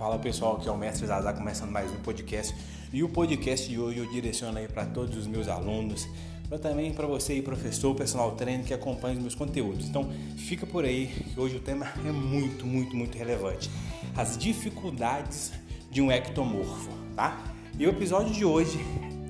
Fala 0.00 0.18
pessoal, 0.18 0.56
aqui 0.56 0.66
é 0.66 0.72
o 0.72 0.78
Mestre 0.78 1.06
Zazá 1.06 1.30
começando 1.30 1.70
mais 1.70 1.92
um 1.92 1.96
podcast. 1.96 2.56
E 2.90 3.04
o 3.04 3.08
podcast 3.10 3.68
de 3.68 3.78
hoje 3.78 3.98
eu 3.98 4.06
direciono 4.10 4.56
aí 4.56 4.66
para 4.66 4.86
todos 4.86 5.14
os 5.14 5.26
meus 5.26 5.46
alunos, 5.46 6.08
para 6.48 6.58
também 6.58 6.90
para 6.94 7.06
você 7.06 7.34
aí, 7.34 7.42
professor, 7.42 7.94
personal 7.94 8.30
trainer 8.30 8.64
que 8.64 8.72
acompanha 8.72 9.16
os 9.16 9.20
meus 9.20 9.34
conteúdos. 9.34 9.90
Então 9.90 10.10
fica 10.38 10.66
por 10.66 10.86
aí 10.86 11.08
que 11.08 11.38
hoje 11.38 11.56
o 11.56 11.60
tema 11.60 11.86
é 12.02 12.10
muito, 12.10 12.64
muito, 12.64 12.96
muito 12.96 13.18
relevante. 13.18 13.70
As 14.16 14.38
dificuldades 14.38 15.52
de 15.90 16.00
um 16.00 16.10
ectomorfo, 16.10 16.88
tá? 17.14 17.38
E 17.78 17.86
o 17.86 17.90
episódio 17.90 18.32
de 18.32 18.42
hoje 18.42 18.80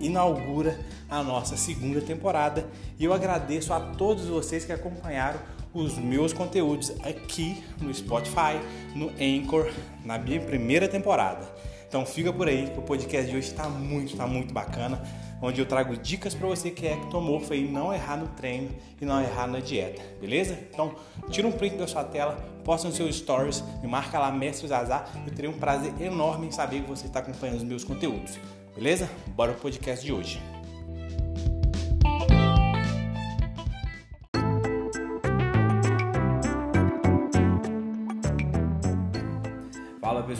inaugura 0.00 0.78
a 1.08 1.20
nossa 1.20 1.56
segunda 1.56 2.00
temporada 2.00 2.70
e 2.96 3.04
eu 3.04 3.12
agradeço 3.12 3.72
a 3.72 3.80
todos 3.80 4.26
vocês 4.26 4.64
que 4.64 4.70
acompanharam 4.70 5.40
os 5.72 5.98
meus 5.98 6.32
conteúdos 6.32 6.90
aqui 7.02 7.62
no 7.80 7.92
Spotify, 7.92 8.60
no 8.94 9.10
Anchor, 9.20 9.70
na 10.04 10.18
minha 10.18 10.40
primeira 10.40 10.88
temporada. 10.88 11.46
Então 11.88 12.06
fica 12.06 12.32
por 12.32 12.46
aí 12.46 12.70
que 12.70 12.78
o 12.78 12.82
podcast 12.82 13.28
de 13.28 13.36
hoje 13.36 13.48
está 13.48 13.68
muito, 13.68 14.12
está 14.12 14.24
muito 14.24 14.54
bacana, 14.54 15.02
onde 15.42 15.60
eu 15.60 15.66
trago 15.66 15.96
dicas 15.96 16.34
para 16.34 16.46
você 16.46 16.70
que 16.70 16.86
é 16.86 16.92
ectomorfo 16.92 17.52
e 17.52 17.66
não 17.66 17.92
errar 17.92 18.16
no 18.16 18.28
treino 18.28 18.70
e 19.00 19.04
não 19.04 19.20
errar 19.20 19.48
na 19.48 19.58
dieta, 19.58 20.00
beleza? 20.20 20.56
Então 20.72 20.94
tira 21.30 21.48
um 21.48 21.52
print 21.52 21.76
da 21.76 21.88
sua 21.88 22.04
tela, 22.04 22.36
posta 22.64 22.86
nos 22.86 22.96
seus 22.96 23.16
stories, 23.16 23.64
me 23.82 23.88
marca 23.88 24.20
lá 24.20 24.30
Mestre 24.30 24.68
Zazá, 24.68 25.04
eu 25.26 25.34
terei 25.34 25.50
um 25.50 25.58
prazer 25.58 25.92
enorme 26.00 26.46
em 26.46 26.52
saber 26.52 26.82
que 26.82 26.88
você 26.88 27.06
está 27.06 27.18
acompanhando 27.18 27.56
os 27.56 27.64
meus 27.64 27.82
conteúdos, 27.82 28.38
beleza? 28.72 29.10
Bora 29.34 29.52
pro 29.52 29.62
podcast 29.62 30.06
de 30.06 30.12
hoje. 30.12 30.40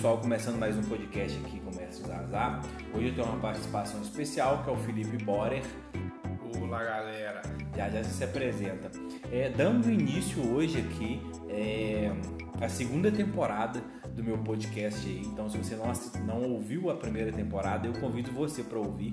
Pessoal, 0.00 0.16
começando 0.16 0.58
mais 0.58 0.78
um 0.78 0.82
podcast 0.84 1.38
aqui 1.44 1.60
com 1.60 1.70
o 1.70 1.76
Mestre 1.76 2.08
Zazá. 2.08 2.62
Hoje 2.94 3.08
eu 3.08 3.14
tenho 3.14 3.26
uma 3.26 3.38
participação 3.38 4.00
especial 4.00 4.64
que 4.64 4.70
é 4.70 4.72
o 4.72 4.76
Felipe 4.76 5.22
Borer. 5.22 5.62
Olá 6.58 6.82
galera! 6.82 7.42
Já 7.76 7.90
já 7.90 8.02
se 8.02 8.24
apresenta. 8.24 8.90
É, 9.30 9.50
dando 9.50 9.90
início 9.90 10.42
hoje 10.54 10.78
aqui 10.78 11.20
é, 11.50 12.10
a 12.62 12.66
segunda 12.70 13.12
temporada 13.12 13.82
do 14.16 14.24
meu 14.24 14.38
podcast 14.38 15.06
aí. 15.06 15.20
Então 15.20 15.50
se 15.50 15.58
você 15.58 15.76
não, 15.76 15.92
não 16.24 16.50
ouviu 16.50 16.88
a 16.88 16.94
primeira 16.94 17.30
temporada, 17.30 17.86
eu 17.86 17.92
convido 17.92 18.32
você 18.32 18.62
para 18.62 18.78
ouvir. 18.78 19.12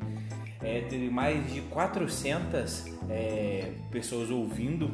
É, 0.62 0.84
teve 0.84 1.10
mais 1.10 1.52
de 1.52 1.60
400 1.64 2.86
é, 3.10 3.74
pessoas 3.92 4.32
ouvindo 4.32 4.90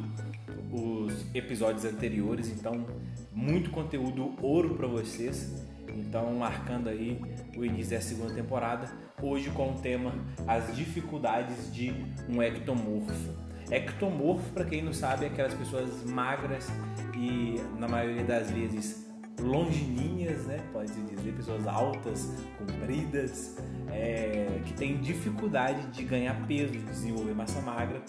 os 0.72 1.24
episódios 1.32 1.84
anteriores, 1.84 2.48
então 2.48 2.84
muito 3.32 3.70
conteúdo 3.70 4.34
ouro 4.42 4.74
para 4.74 4.88
vocês. 4.88 5.72
Então, 5.96 6.32
marcando 6.34 6.88
aí 6.88 7.20
o 7.56 7.64
início 7.64 7.96
da 7.96 8.02
segunda 8.02 8.34
temporada, 8.34 8.88
hoje 9.22 9.50
com 9.50 9.72
o 9.72 9.74
tema 9.80 10.12
As 10.46 10.74
dificuldades 10.74 11.72
de 11.72 11.94
um 12.28 12.42
ectomorfo. 12.42 13.32
Ectomorfo, 13.70 14.52
para 14.52 14.64
quem 14.64 14.82
não 14.82 14.92
sabe, 14.92 15.24
é 15.24 15.28
aquelas 15.28 15.54
pessoas 15.54 16.04
magras 16.04 16.68
e 17.16 17.60
na 17.78 17.88
maioria 17.88 18.24
das 18.24 18.50
vezes 18.50 19.04
longilíneas, 19.40 20.44
né? 20.44 20.60
Pode-se 20.72 21.00
dizer, 21.00 21.32
pessoas 21.32 21.66
altas, 21.66 22.30
compridas, 22.58 23.56
é, 23.90 24.60
que 24.64 24.74
têm 24.74 25.00
dificuldade 25.00 25.86
de 25.88 26.04
ganhar 26.04 26.34
peso, 26.46 26.72
de 26.72 26.78
desenvolver 26.80 27.34
massa 27.34 27.60
magra 27.60 28.02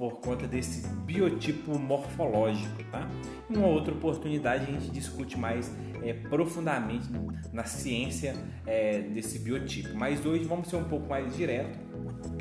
por 0.00 0.18
conta 0.18 0.46
desse 0.46 0.88
biotipo 0.88 1.78
morfológico, 1.78 2.82
tá? 2.84 3.06
Em 3.50 3.54
uma 3.54 3.66
outra 3.66 3.92
oportunidade 3.92 4.64
a 4.64 4.66
gente 4.66 4.90
discute 4.90 5.38
mais 5.38 5.70
é, 6.02 6.14
profundamente 6.14 7.06
na 7.52 7.64
ciência 7.64 8.34
é, 8.66 9.00
desse 9.00 9.38
biotipo, 9.40 9.94
mas 9.94 10.24
hoje 10.24 10.44
vamos 10.44 10.68
ser 10.68 10.76
um 10.76 10.84
pouco 10.84 11.06
mais 11.06 11.36
direto. 11.36 11.78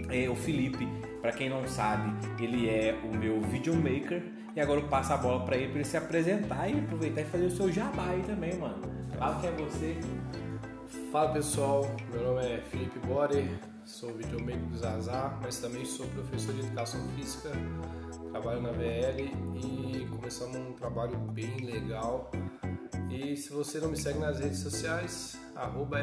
É, 0.09 0.29
o 0.29 0.35
Felipe, 0.37 0.87
para 1.21 1.33
quem 1.33 1.49
não 1.49 1.67
sabe, 1.67 2.09
ele 2.41 2.69
é 2.69 2.97
o 3.03 3.13
meu 3.13 3.41
videomaker 3.41 4.23
e 4.55 4.61
agora 4.61 4.79
eu 4.79 4.87
passo 4.87 5.11
a 5.11 5.17
bola 5.17 5.43
para 5.43 5.57
ele 5.57 5.67
para 5.67 5.79
ele 5.79 5.85
se 5.85 5.97
apresentar 5.97 6.69
e 6.69 6.79
aproveitar 6.79 7.21
e 7.23 7.25
fazer 7.25 7.45
o 7.45 7.51
seu 7.51 7.69
jabá 7.69 8.07
aí 8.07 8.23
também, 8.23 8.57
mano. 8.57 8.79
Fala 9.17 9.37
quem 9.41 9.49
é 9.49 9.51
você. 9.51 9.97
Fala 11.11 11.33
pessoal, 11.33 11.87
meu 12.11 12.23
nome 12.23 12.45
é 12.45 12.61
Felipe 12.61 12.99
Borer, 12.99 13.59
sou 13.83 14.13
videomaker 14.13 14.63
do 14.67 14.77
Zazá, 14.77 15.39
mas 15.41 15.57
também 15.57 15.83
sou 15.83 16.05
professor 16.09 16.53
de 16.53 16.59
educação 16.59 17.01
física, 17.15 17.49
trabalho 18.29 18.61
na 18.61 18.69
VL 18.69 19.31
e 19.55 20.05
começamos 20.05 20.55
um 20.55 20.73
trabalho 20.73 21.17
bem 21.17 21.65
legal. 21.65 22.29
E 23.09 23.35
se 23.35 23.51
você 23.51 23.79
não 23.79 23.89
me 23.89 23.97
segue 23.97 24.19
nas 24.19 24.39
redes 24.39 24.59
sociais, 24.59 25.35
arroba 25.55 25.97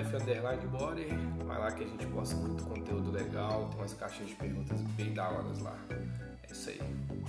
vai 1.44 1.56
lá 1.56 1.70
que 1.70 1.84
a 1.84 1.86
gente 1.86 2.04
posta 2.08 2.34
muito 2.34 2.64
conteúdo 2.64 3.12
legal, 3.12 3.68
tem 3.68 3.78
umas 3.78 3.94
caixinhas 3.94 4.30
de 4.30 4.34
perguntas 4.34 4.80
bem 4.96 5.14
da 5.14 5.28
lá. 5.60 5.76
Isso 6.56 6.70
aí. 6.70 6.80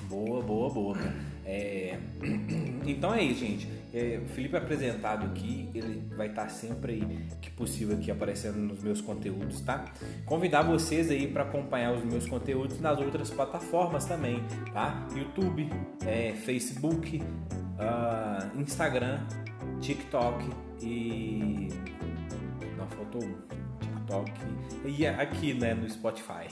Boa, 0.10 0.42
boa, 0.42 0.70
boa. 0.70 0.98
É... 1.46 1.98
Então 2.88 3.14
é 3.14 3.22
isso, 3.22 3.42
gente. 3.42 3.68
É, 3.94 4.22
o 4.24 4.30
Felipe 4.30 4.56
é 4.56 4.60
apresentado 4.60 5.26
aqui, 5.26 5.70
ele 5.74 6.02
vai 6.16 6.28
estar 6.28 6.48
sempre 6.48 6.94
aí, 6.94 7.20
que 7.42 7.50
possível, 7.52 7.98
aqui 7.98 8.10
aparecendo 8.10 8.56
nos 8.58 8.82
meus 8.82 9.02
conteúdos, 9.02 9.60
tá? 9.60 9.84
Convidar 10.26 10.62
vocês 10.62 11.12
aí 11.12 11.28
para 11.28 11.44
acompanhar 11.44 11.94
os 11.94 12.04
meus 12.06 12.26
conteúdos 12.26 12.80
nas 12.80 12.98
outras 13.00 13.30
plataformas 13.30 14.06
também, 14.06 14.42
tá? 14.72 15.06
YouTube, 15.14 15.70
é, 16.06 16.34
Facebook, 16.34 17.22
uh, 17.22 18.60
Instagram, 18.62 19.20
TikTok 19.82 20.50
e. 20.82 21.68
Não, 22.78 22.88
faltou 22.88 23.24
um. 23.24 23.67
TikTok 24.08 24.32
e 24.86 25.06
aqui 25.06 25.54
né, 25.54 25.74
no 25.74 25.88
Spotify. 25.90 26.48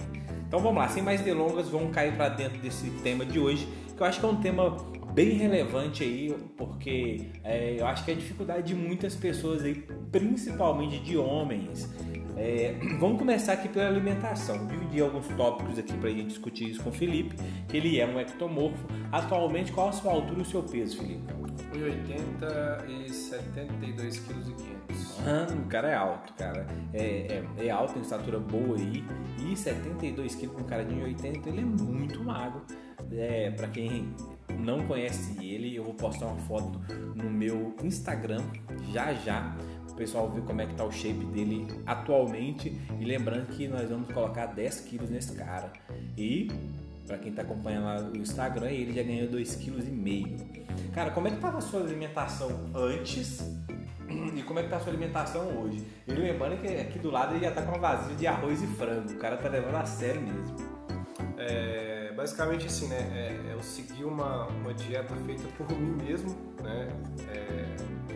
Então 0.47 0.59
vamos 0.59 0.77
lá, 0.77 0.89
sem 0.89 1.01
mais 1.01 1.21
delongas, 1.21 1.69
vamos 1.69 1.93
cair 1.93 2.16
para 2.16 2.29
dentro 2.29 2.59
desse 2.59 2.89
tema 3.01 3.25
de 3.25 3.39
hoje, 3.39 3.67
que 3.95 4.01
eu 4.01 4.05
acho 4.05 4.19
que 4.19 4.25
é 4.25 4.29
um 4.29 4.35
tema 4.35 4.75
bem 5.13 5.29
relevante 5.38 6.03
aí, 6.03 6.35
porque 6.57 7.29
é, 7.43 7.77
eu 7.79 7.88
acho 7.88 8.03
que 8.03 8.11
é 8.11 8.13
a 8.13 8.17
dificuldade 8.17 8.67
de 8.67 8.75
muitas 8.75 9.16
pessoas 9.16 9.63
aí, 9.63 9.75
principalmente 10.11 10.99
de 10.99 11.17
homens. 11.17 11.89
É, 12.38 12.75
vamos 12.99 13.17
começar 13.17 13.53
aqui 13.53 13.69
pela 13.69 13.87
alimentação. 13.87 14.67
Dividir 14.67 15.01
alguns 15.03 15.25
tópicos 15.29 15.79
aqui 15.79 15.93
para 15.93 16.09
a 16.09 16.11
gente 16.11 16.27
discutir 16.27 16.69
isso 16.69 16.83
com 16.83 16.89
o 16.89 16.93
Felipe, 16.93 17.37
que 17.69 17.77
ele 17.77 17.97
é 17.97 18.05
um 18.05 18.19
ectomorfo. 18.19 18.85
Atualmente, 19.09 19.72
qual 19.72 19.87
a 19.87 19.93
sua 19.93 20.11
altura 20.11 20.39
e 20.39 20.41
o 20.41 20.45
seu 20.45 20.61
peso, 20.61 20.97
Felipe? 20.97 21.44
1,80 21.73 22.89
e 22.89 23.09
72 23.11 24.19
kg 24.19 24.39
e 24.39 24.53
500. 24.53 25.19
Ah, 25.25 25.47
o 25.53 25.67
cara 25.67 25.89
é 25.89 25.95
alto, 25.95 26.33
cara. 26.33 26.67
É, 26.93 27.43
é, 27.59 27.66
é 27.66 27.69
alto, 27.69 27.93
tem 27.93 28.01
estatura 28.01 28.39
boa 28.39 28.77
aí. 28.77 29.03
E 29.39 29.55
72 29.55 30.35
kg 30.35 30.47
com 30.47 30.61
um 30.61 30.66
cara 30.66 30.83
de 30.83 30.95
1,80, 30.95 31.47
ele 31.47 31.61
é 31.61 31.66
muito 31.66 32.23
magro. 32.23 32.61
É, 33.11 33.51
para 33.51 33.67
quem 33.67 34.13
não 34.59 34.85
conhece 34.88 35.43
ele, 35.43 35.75
eu 35.75 35.83
vou 35.83 35.93
postar 35.93 36.27
uma 36.27 36.38
foto 36.39 36.79
no 37.16 37.29
meu 37.29 37.75
Instagram 37.83 38.41
já 38.91 39.13
já. 39.13 39.55
O 39.89 39.95
pessoal 39.95 40.29
ver 40.29 40.41
como 40.41 40.61
é 40.61 40.66
que 40.66 40.75
tá 40.75 40.83
o 40.83 40.91
shape 40.91 41.25
dele 41.27 41.67
atualmente. 41.85 42.77
E 42.99 43.05
lembrando 43.05 43.47
que 43.47 43.67
nós 43.67 43.89
vamos 43.89 44.11
colocar 44.11 44.47
10 44.47 44.81
quilos 44.81 45.09
nesse 45.09 45.33
cara. 45.35 45.72
E 46.17 46.49
para 47.05 47.17
quem 47.17 47.31
tá 47.31 47.41
acompanhando 47.41 47.85
lá 47.85 48.09
o 48.09 48.17
Instagram, 48.17 48.69
ele 48.69 48.93
já 48.93 49.03
ganhou 49.03 49.29
2,5 49.29 49.81
kg. 49.83 50.66
Cara, 50.93 51.11
como 51.11 51.27
é 51.27 51.31
que 51.31 51.38
tava 51.38 51.57
a 51.57 51.61
sua 51.61 51.81
alimentação 51.81 52.49
antes 52.73 53.39
e 54.35 54.43
como 54.43 54.59
é 54.59 54.63
que 54.63 54.69
tá 54.69 54.77
a 54.77 54.79
sua 54.79 54.91
alimentação 54.91 55.61
hoje? 55.61 55.85
E 56.07 56.11
lembrando 56.13 56.59
que 56.61 56.67
aqui 56.67 56.99
do 56.99 57.11
lado 57.11 57.35
ele 57.35 57.45
já 57.45 57.51
tá 57.51 57.61
com 57.61 57.69
uma 57.69 57.79
vasilha 57.79 58.16
de 58.16 58.27
arroz 58.27 58.61
e 58.61 58.67
frango. 58.67 59.11
O 59.11 59.17
cara 59.17 59.38
tá 59.38 59.49
levando 59.49 59.75
a 59.75 59.85
sério 59.85 60.21
mesmo. 60.21 60.55
É, 61.38 62.13
basicamente 62.16 62.66
assim, 62.66 62.88
né? 62.88 62.97
É, 63.13 63.53
eu 63.53 63.61
segui 63.61 64.03
uma, 64.03 64.47
uma 64.47 64.73
dieta 64.73 65.16
feita 65.25 65.43
por 65.57 65.69
mim 65.78 66.03
mesmo, 66.03 66.35
né? 66.61 66.87
É, 67.29 68.15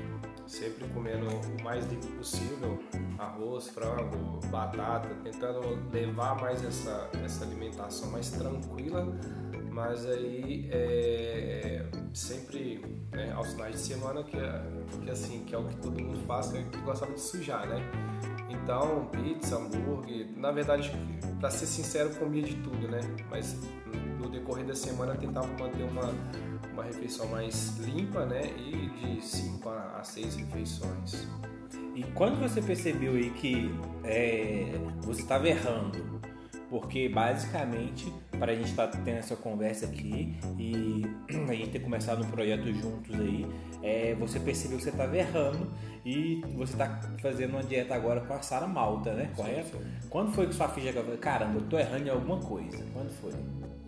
sempre 0.50 0.88
comendo 0.90 1.28
o 1.28 1.63
mais 1.63 1.86
limpo 1.86 2.07
possível, 2.18 2.80
arroz, 3.19 3.68
frango, 3.68 4.40
batata, 4.48 5.07
tentando 5.24 5.62
levar 5.94 6.42
mais 6.42 6.66
essa, 6.66 7.07
essa 7.24 7.46
alimentação 7.46 8.10
mais 8.10 8.31
tranquila, 8.31 9.07
mas 9.72 10.07
aí 10.07 10.68
é, 10.72 11.86
sempre 12.13 12.84
né, 13.12 13.31
aos 13.34 13.54
finais 13.54 13.75
de 13.75 13.81
semana 13.81 14.24
que, 14.24 14.38
é, 14.38 14.62
que 15.04 15.12
assim 15.12 15.44
que 15.46 15.54
é 15.54 15.57
o 15.57 15.66
que 15.66 15.78
todo 15.78 16.01
mundo 16.01 16.19
faz, 16.25 16.51
que, 16.51 16.57
é 16.57 16.63
que 16.63 16.80
gostava 16.80 17.13
de 17.13 17.22
sujar, 17.22 17.68
né? 17.68 17.78
Então 18.50 19.06
pizza, 19.12 19.56
hambúrguer, 19.56 20.28
na 20.36 20.51
verdade, 20.51 20.92
para 21.40 21.51
ser 21.51 21.68
sincero, 21.68 22.10
comia 22.16 22.42
de 22.42 22.56
tudo, 22.56 22.88
né? 22.88 23.00
Mas 23.30 23.56
no 24.19 24.28
decorrer 24.28 24.66
da 24.66 24.75
semana 24.75 25.16
tentava 25.16 25.48
manter 25.48 25.84
uma 25.84 26.12
uma 26.73 26.83
refeição 26.83 27.27
mais 27.27 27.77
limpa, 27.77 28.25
né? 28.25 28.41
E 28.57 28.89
de 28.89 29.25
5 29.25 29.69
a 29.69 30.03
6 30.03 30.35
refeições. 30.35 31.27
E 31.95 32.03
quando 32.13 32.39
você 32.39 32.61
percebeu 32.61 33.13
aí 33.13 33.29
que 33.31 33.69
é, 34.03 34.71
você 35.01 35.21
estava 35.21 35.47
errando, 35.47 36.19
porque 36.69 37.09
basicamente 37.09 38.13
para 38.38 38.53
a 38.53 38.56
gente 38.56 38.69
estar 38.69 38.88
tá 38.88 38.97
tendo 39.03 39.17
essa 39.17 39.35
conversa 39.35 39.85
aqui 39.85 40.38
e 40.57 41.06
a 41.50 41.53
gente 41.53 41.71
ter 41.71 41.79
começado 41.79 42.23
um 42.23 42.29
projeto 42.29 42.71
juntos 42.73 43.19
aí, 43.19 43.45
é, 43.83 44.15
você 44.15 44.39
percebeu 44.39 44.77
que 44.77 44.83
você 44.83 44.89
estava 44.89 45.17
errando 45.17 45.69
e 46.05 46.41
você 46.55 46.73
está 46.73 47.01
fazendo 47.21 47.51
uma 47.51 47.63
dieta 47.63 47.94
agora 47.94 48.21
com 48.21 48.33
a 48.33 48.41
Sara 48.41 48.67
Malta, 48.67 49.13
né? 49.13 49.29
Correto? 49.35 49.77
Sim, 49.77 49.83
sim. 50.00 50.09
Quando 50.09 50.31
foi 50.31 50.47
que 50.47 50.55
sua 50.55 50.69
ficha 50.69 50.94
falou, 50.94 51.17
caramba, 51.17 51.59
eu 51.59 51.63
tô 51.63 51.77
errando 51.77 52.07
em 52.07 52.09
alguma 52.09 52.39
coisa? 52.39 52.83
Quando 52.94 53.09
foi? 53.12 53.33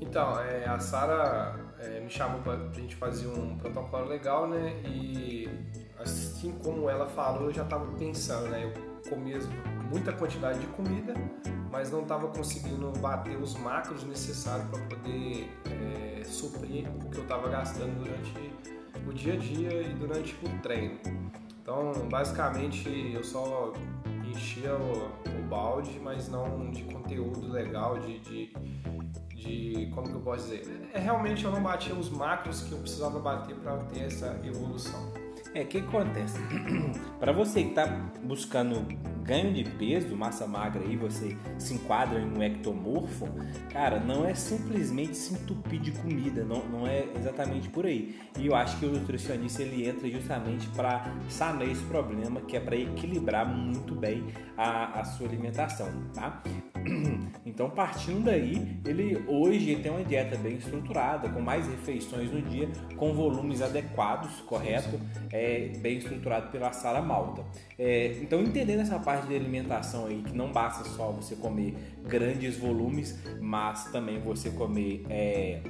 Então, 0.02 0.40
é, 0.42 0.66
a 0.66 0.78
Sara 0.80 1.71
é, 1.82 2.00
me 2.00 2.10
chamou 2.10 2.42
para 2.42 2.54
a 2.54 2.74
gente 2.74 2.96
fazer 2.96 3.28
um 3.28 3.58
protocolo 3.58 4.06
legal, 4.06 4.48
né? 4.48 4.80
E 4.86 5.50
assim 6.00 6.54
como 6.64 6.90
ela 6.90 7.08
falou, 7.08 7.46
eu 7.46 7.54
já 7.54 7.64
estava 7.64 7.86
pensando, 7.98 8.50
né? 8.50 8.64
Eu 8.64 9.10
comia 9.10 9.40
muita 9.90 10.14
quantidade 10.14 10.60
de 10.60 10.68
comida, 10.68 11.14
mas 11.72 11.92
não 11.92 12.04
estava 12.04 12.28
conseguindo 12.28 12.92
bater 13.00 13.36
os 13.38 13.56
macros 13.56 14.04
necessários 14.04 14.68
para 14.70 14.80
poder 14.84 15.50
é, 15.66 16.24
suprir 16.24 16.88
o 16.88 17.10
que 17.10 17.18
eu 17.18 17.24
estava 17.24 17.50
gastando 17.50 18.04
durante 18.04 18.32
o 19.08 19.14
dia 19.14 19.34
a 19.34 19.38
dia 19.38 19.82
e 19.82 19.94
durante 19.96 20.36
o 20.46 20.62
treino. 20.62 21.00
Então, 21.62 21.92
basicamente, 22.10 23.12
eu 23.14 23.24
só 23.24 23.74
enchia 24.32 24.76
o, 24.76 25.40
o 25.40 25.48
balde, 25.50 26.00
mas 26.04 26.30
não 26.30 26.72
de 26.72 26.84
conteúdo 26.84 27.52
legal, 27.52 28.00
de, 28.00 28.20
de, 28.20 28.54
de, 29.36 29.92
como 29.94 30.08
que 30.08 30.16
eu 30.16 30.22
posso 30.22 30.50
dizer? 30.50 30.90
É, 30.94 31.00
realmente 31.00 31.46
eu 31.46 31.52
não 31.52 31.62
batia 31.62 31.94
os 31.94 32.10
macros 32.10 32.62
que 32.62 32.72
eu 32.72 32.80
precisava 32.80 33.20
bater 33.20 33.56
para 33.56 33.78
ter 33.86 34.06
essa 34.06 34.40
evolução. 34.44 35.14
É, 35.54 35.64
o 35.64 35.68
que 35.68 35.80
acontece? 35.80 36.40
para 37.20 37.32
você 37.32 37.64
que 37.64 37.70
está 37.70 37.86
buscando 38.24 38.88
ganho 39.24 39.54
de 39.54 39.64
peso, 39.64 40.16
massa 40.16 40.48
magra 40.48 40.82
aí, 40.82 40.96
você 40.96 41.38
se 41.58 41.74
enquadra 41.74 42.20
em 42.20 42.38
um 42.38 42.42
ectomorfo, 42.42 43.28
cara, 43.72 44.00
não 44.00 44.26
é 44.26 44.34
simplesmente 44.34 45.16
se 45.16 45.34
entupir 45.34 45.80
de 45.80 45.92
comida, 45.92 46.44
não, 46.44 46.64
não 46.68 46.88
é 46.88 47.06
exatamente 47.16 47.70
por 47.70 47.86
aí. 47.86 48.16
E 48.38 48.48
eu 48.48 48.56
acho 48.56 48.78
que 48.80 48.86
o 48.86 48.92
nutricionista 48.92 49.62
ele 49.62 49.88
entra 49.88 50.10
justamente 50.10 50.68
para 50.70 51.14
sanar 51.30 51.68
esse 51.68 51.84
problema, 51.84 52.42
que 52.42 52.56
é 52.56 52.60
para 52.60 52.76
equilibrar 52.76 53.48
muito 53.48 53.96
bem 53.96 54.26
a, 54.58 55.00
a 55.00 55.04
sua 55.04 55.28
alimentação, 55.28 55.88
tá? 56.14 56.42
Então, 57.46 57.70
partindo 57.70 58.24
daí, 58.24 58.80
ele 58.86 59.24
hoje 59.28 59.76
tem 59.78 59.92
uma 59.92 60.04
dieta 60.04 60.38
bem 60.38 60.56
estruturada, 60.56 61.28
com 61.30 61.42
mais 61.42 61.68
refeições 61.68 62.32
no 62.32 62.42
dia, 62.42 62.70
com 62.96 63.14
volumes 63.14 63.62
adequados, 63.62 64.42
correto? 64.42 65.00
É, 65.32 65.72
bem 65.80 65.98
estruturado 65.98 66.50
pela 66.50 66.72
Sara 66.72 67.02
Malta. 67.02 67.44
É, 67.78 68.18
então, 68.22 68.42
entendendo 68.42 68.82
essa 68.82 69.00
parte 69.00 69.11
de 69.18 69.36
alimentação 69.36 70.06
aí, 70.06 70.22
que 70.22 70.36
não 70.36 70.52
basta 70.52 70.84
só 70.90 71.12
você 71.12 71.36
comer 71.36 71.76
grandes 72.04 72.58
volumes, 72.58 73.20
mas 73.40 73.86
também 73.86 74.20
você 74.20 74.50
comer 74.50 75.06
é, 75.10 75.62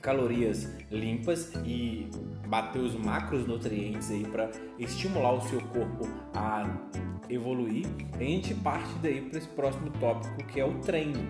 calorias 0.00 0.68
limpas 0.90 1.52
e 1.64 2.08
bater 2.46 2.80
os 2.80 2.94
macronutrientes 2.94 4.10
aí 4.10 4.24
para 4.24 4.50
estimular 4.78 5.32
o 5.32 5.40
seu 5.42 5.60
corpo 5.60 6.08
a 6.34 6.64
evoluir, 7.28 7.86
a 8.14 8.22
gente 8.22 8.54
parte 8.54 8.92
daí 9.02 9.20
para 9.20 9.38
esse 9.38 9.48
próximo 9.48 9.90
tópico 10.00 10.36
que 10.46 10.60
é 10.60 10.64
o 10.64 10.74
treino. 10.80 11.20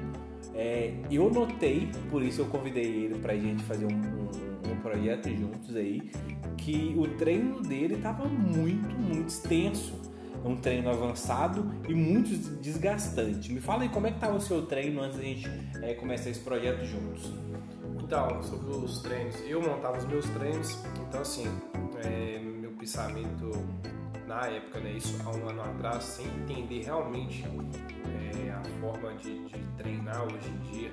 É, 0.55 0.93
eu 1.11 1.31
notei, 1.31 1.89
por 2.11 2.23
isso 2.23 2.41
eu 2.41 2.47
convidei 2.47 3.05
ele 3.05 3.19
para 3.19 3.35
a 3.35 3.37
gente 3.37 3.63
fazer 3.65 3.87
um, 3.87 3.89
um, 3.89 4.73
um, 4.73 4.77
projeto 4.83 5.29
juntos 5.29 5.77
aí, 5.77 6.11
que 6.57 6.95
o 6.97 7.07
treino 7.17 7.61
dele 7.61 7.95
estava 7.95 8.27
muito, 8.27 8.95
muito 8.97 9.29
extenso. 9.29 9.95
É 10.43 10.49
um 10.49 10.57
treino 10.57 10.91
avançado 10.91 11.71
e 11.89 11.95
muito 11.95 12.31
desgastante. 12.61 13.53
Me 13.53 13.61
fala 13.61 13.83
aí 13.83 13.89
como 13.89 14.07
é 14.07 14.11
que 14.11 14.17
estava 14.17 14.37
o 14.37 14.41
seu 14.41 14.67
treino 14.67 15.03
antes 15.03 15.19
da 15.19 15.23
gente 15.23 15.49
é, 15.83 15.95
começar 15.95 16.31
esse 16.31 16.41
projeto 16.41 16.85
juntos. 16.85 17.31
Então, 18.03 18.43
sobre 18.43 18.75
os 18.75 19.01
treinos, 19.01 19.37
eu 19.47 19.63
montava 19.63 19.99
os 19.99 20.05
meus 20.05 20.29
treinos, 20.31 20.77
então 21.09 21.21
assim, 21.21 21.47
é, 22.05 22.41
meu 22.41 22.73
pensamento 22.73 23.53
na 24.31 24.47
época, 24.47 24.79
né, 24.79 24.93
isso 24.93 25.17
há 25.25 25.31
um 25.31 25.49
ano 25.49 25.61
atrás, 25.61 26.05
sem 26.05 26.27
entender 26.27 26.85
realmente 26.85 27.45
é, 27.45 28.51
a 28.51 28.63
forma 28.81 29.13
de, 29.15 29.45
de, 29.47 29.59
treinar 29.77 30.23
hoje 30.25 30.49
em 30.49 30.71
dia. 30.71 30.93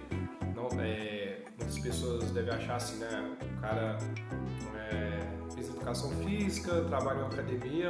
Não, 0.56 0.68
é, 0.82 1.44
muitas 1.56 1.78
pessoas 1.78 2.32
devem 2.32 2.52
achar 2.52 2.78
assim, 2.78 2.98
né, 2.98 3.38
o 3.42 3.62
cara 3.62 3.98
é, 4.76 5.20
fez 5.54 5.70
educação 5.70 6.10
física, 6.24 6.84
trabalha 6.86 7.22
em 7.22 7.26
academia, 7.26 7.90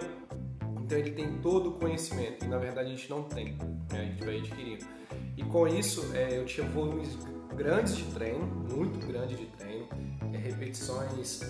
então 0.87 0.97
ele 0.97 1.11
tem 1.11 1.37
todo 1.39 1.71
o 1.71 1.73
conhecimento, 1.73 2.45
e 2.45 2.47
na 2.47 2.57
verdade 2.57 2.87
a 2.87 2.95
gente 2.95 3.09
não 3.09 3.23
tem, 3.23 3.57
né, 3.91 3.99
a 3.99 4.05
gente 4.05 4.23
vai 4.23 4.37
adquirindo. 4.37 4.85
E 5.35 5.43
com 5.43 5.67
isso, 5.67 6.15
é, 6.15 6.37
eu 6.37 6.45
tinha 6.45 6.65
volumes 6.69 7.17
grandes 7.57 7.97
de 7.97 8.05
treino, 8.05 8.45
muito 8.45 9.05
grande 9.05 9.35
de 9.35 9.47
treino, 9.47 9.85
é, 10.33 10.37
repetições 10.37 11.41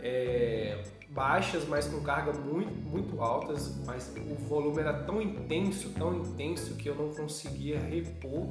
é, 0.00 0.82
baixas, 1.10 1.64
mas 1.68 1.86
com 1.86 2.00
carga 2.00 2.32
muito, 2.32 2.74
muito 2.88 3.22
altas, 3.22 3.72
mas 3.86 4.12
o 4.16 4.34
volume 4.46 4.80
era 4.80 5.04
tão 5.04 5.22
intenso, 5.22 5.90
tão 5.90 6.16
intenso 6.16 6.74
que 6.74 6.88
eu 6.88 6.96
não 6.96 7.08
conseguia 7.10 7.78
repor 7.78 8.48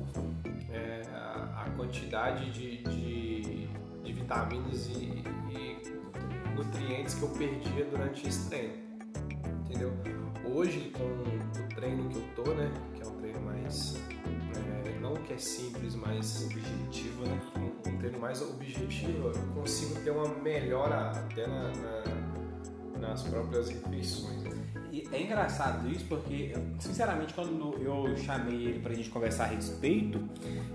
é, 0.71 1.01
a, 1.11 1.65
a, 1.65 1.69
quantidade 1.71 2.49
de, 2.51 2.83
de, 2.83 3.67
de 4.01 4.13
vitaminas 4.13 4.87
e, 4.87 5.23
e, 5.51 6.55
nutrientes 6.55 7.15
que 7.15 7.21
eu 7.21 7.29
perdia 7.29 7.83
durante 7.85 8.25
esse 8.25 8.49
treino, 8.49 8.75
entendeu? 9.65 9.91
Hoje, 10.53 10.91
com 10.91 11.03
o 11.03 11.75
treino 11.75 12.09
que 12.09 12.17
eu 12.17 12.23
tô, 12.35 12.53
né, 12.53 12.71
que 12.93 13.01
é 13.01 13.07
um 13.07 13.15
treino 13.17 13.41
mais 13.41 13.95
não 15.01 15.15
que 15.15 15.33
é 15.33 15.37
simples, 15.37 15.95
mas 15.95 16.45
objetivo, 16.45 17.25
né? 17.25 17.41
Um, 17.87 17.97
treino 17.97 18.19
mais 18.19 18.41
objetivo, 18.41 19.29
eu 19.29 19.53
consigo 19.53 19.95
ter 20.01 20.11
uma 20.11 20.27
melhora 20.27 21.11
até 21.11 21.47
na, 21.47 21.71
na, 21.71 22.99
nas 22.99 23.23
próprias 23.23 23.69
refeições. 23.69 24.43
Né? 24.43 24.51
E 24.91 25.07
é 25.11 25.21
engraçado 25.21 25.89
isso 25.89 26.05
porque, 26.05 26.53
sinceramente, 26.79 27.33
quando 27.33 27.77
eu 27.81 28.15
chamei 28.17 28.67
ele 28.67 28.79
pra 28.79 28.93
gente 28.93 29.09
conversar 29.09 29.45
a 29.45 29.47
respeito, 29.47 30.21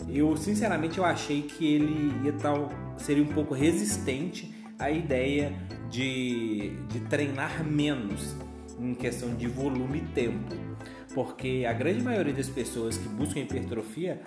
eu 0.08 0.36
sinceramente 0.36 0.98
eu 0.98 1.04
achei 1.04 1.42
que 1.42 1.74
ele 1.74 2.24
ia 2.24 2.32
tal 2.32 2.68
seria 2.96 3.22
um 3.22 3.32
pouco 3.32 3.54
resistente 3.54 4.54
à 4.78 4.90
ideia 4.90 5.52
de, 5.88 6.70
de 6.88 7.00
treinar 7.08 7.64
menos 7.64 8.34
em 8.78 8.94
questão 8.94 9.34
de 9.34 9.46
volume 9.46 9.98
e 9.98 10.14
tempo 10.14 10.54
porque 11.16 11.64
a 11.66 11.72
grande 11.72 12.02
maioria 12.02 12.34
das 12.34 12.50
pessoas 12.50 12.98
que 12.98 13.08
buscam 13.08 13.40
hipertrofia 13.40 14.20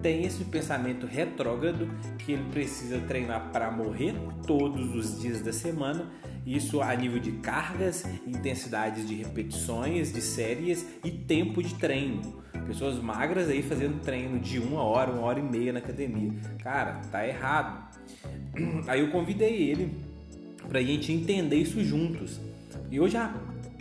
tem 0.00 0.24
esse 0.24 0.42
pensamento 0.44 1.04
retrógrado 1.04 1.86
que 2.16 2.32
ele 2.32 2.44
precisa 2.50 2.98
treinar 3.00 3.50
para 3.52 3.70
morrer 3.70 4.14
todos 4.46 4.94
os 4.94 5.20
dias 5.20 5.42
da 5.42 5.52
semana, 5.52 6.10
isso 6.46 6.80
a 6.80 6.96
nível 6.96 7.20
de 7.20 7.32
cargas, 7.32 8.06
intensidades 8.26 9.06
de 9.06 9.16
repetições, 9.16 10.14
de 10.14 10.22
séries 10.22 10.86
e 11.04 11.10
tempo 11.10 11.62
de 11.62 11.74
treino. 11.74 12.42
Pessoas 12.66 12.98
magras 12.98 13.50
aí 13.50 13.62
fazendo 13.62 14.00
treino 14.00 14.40
de 14.40 14.58
uma 14.58 14.82
hora, 14.82 15.12
uma 15.12 15.20
hora 15.20 15.40
e 15.40 15.42
meia 15.42 15.74
na 15.74 15.80
academia. 15.80 16.32
Cara, 16.62 17.02
tá 17.12 17.28
errado. 17.28 17.86
Aí 18.88 19.00
eu 19.00 19.10
convidei 19.10 19.70
ele 19.70 19.92
pra 20.68 20.80
gente 20.80 21.12
entender 21.12 21.56
isso 21.56 21.84
juntos. 21.84 22.40
E 22.90 22.96
eu 22.96 23.08
já 23.08 23.34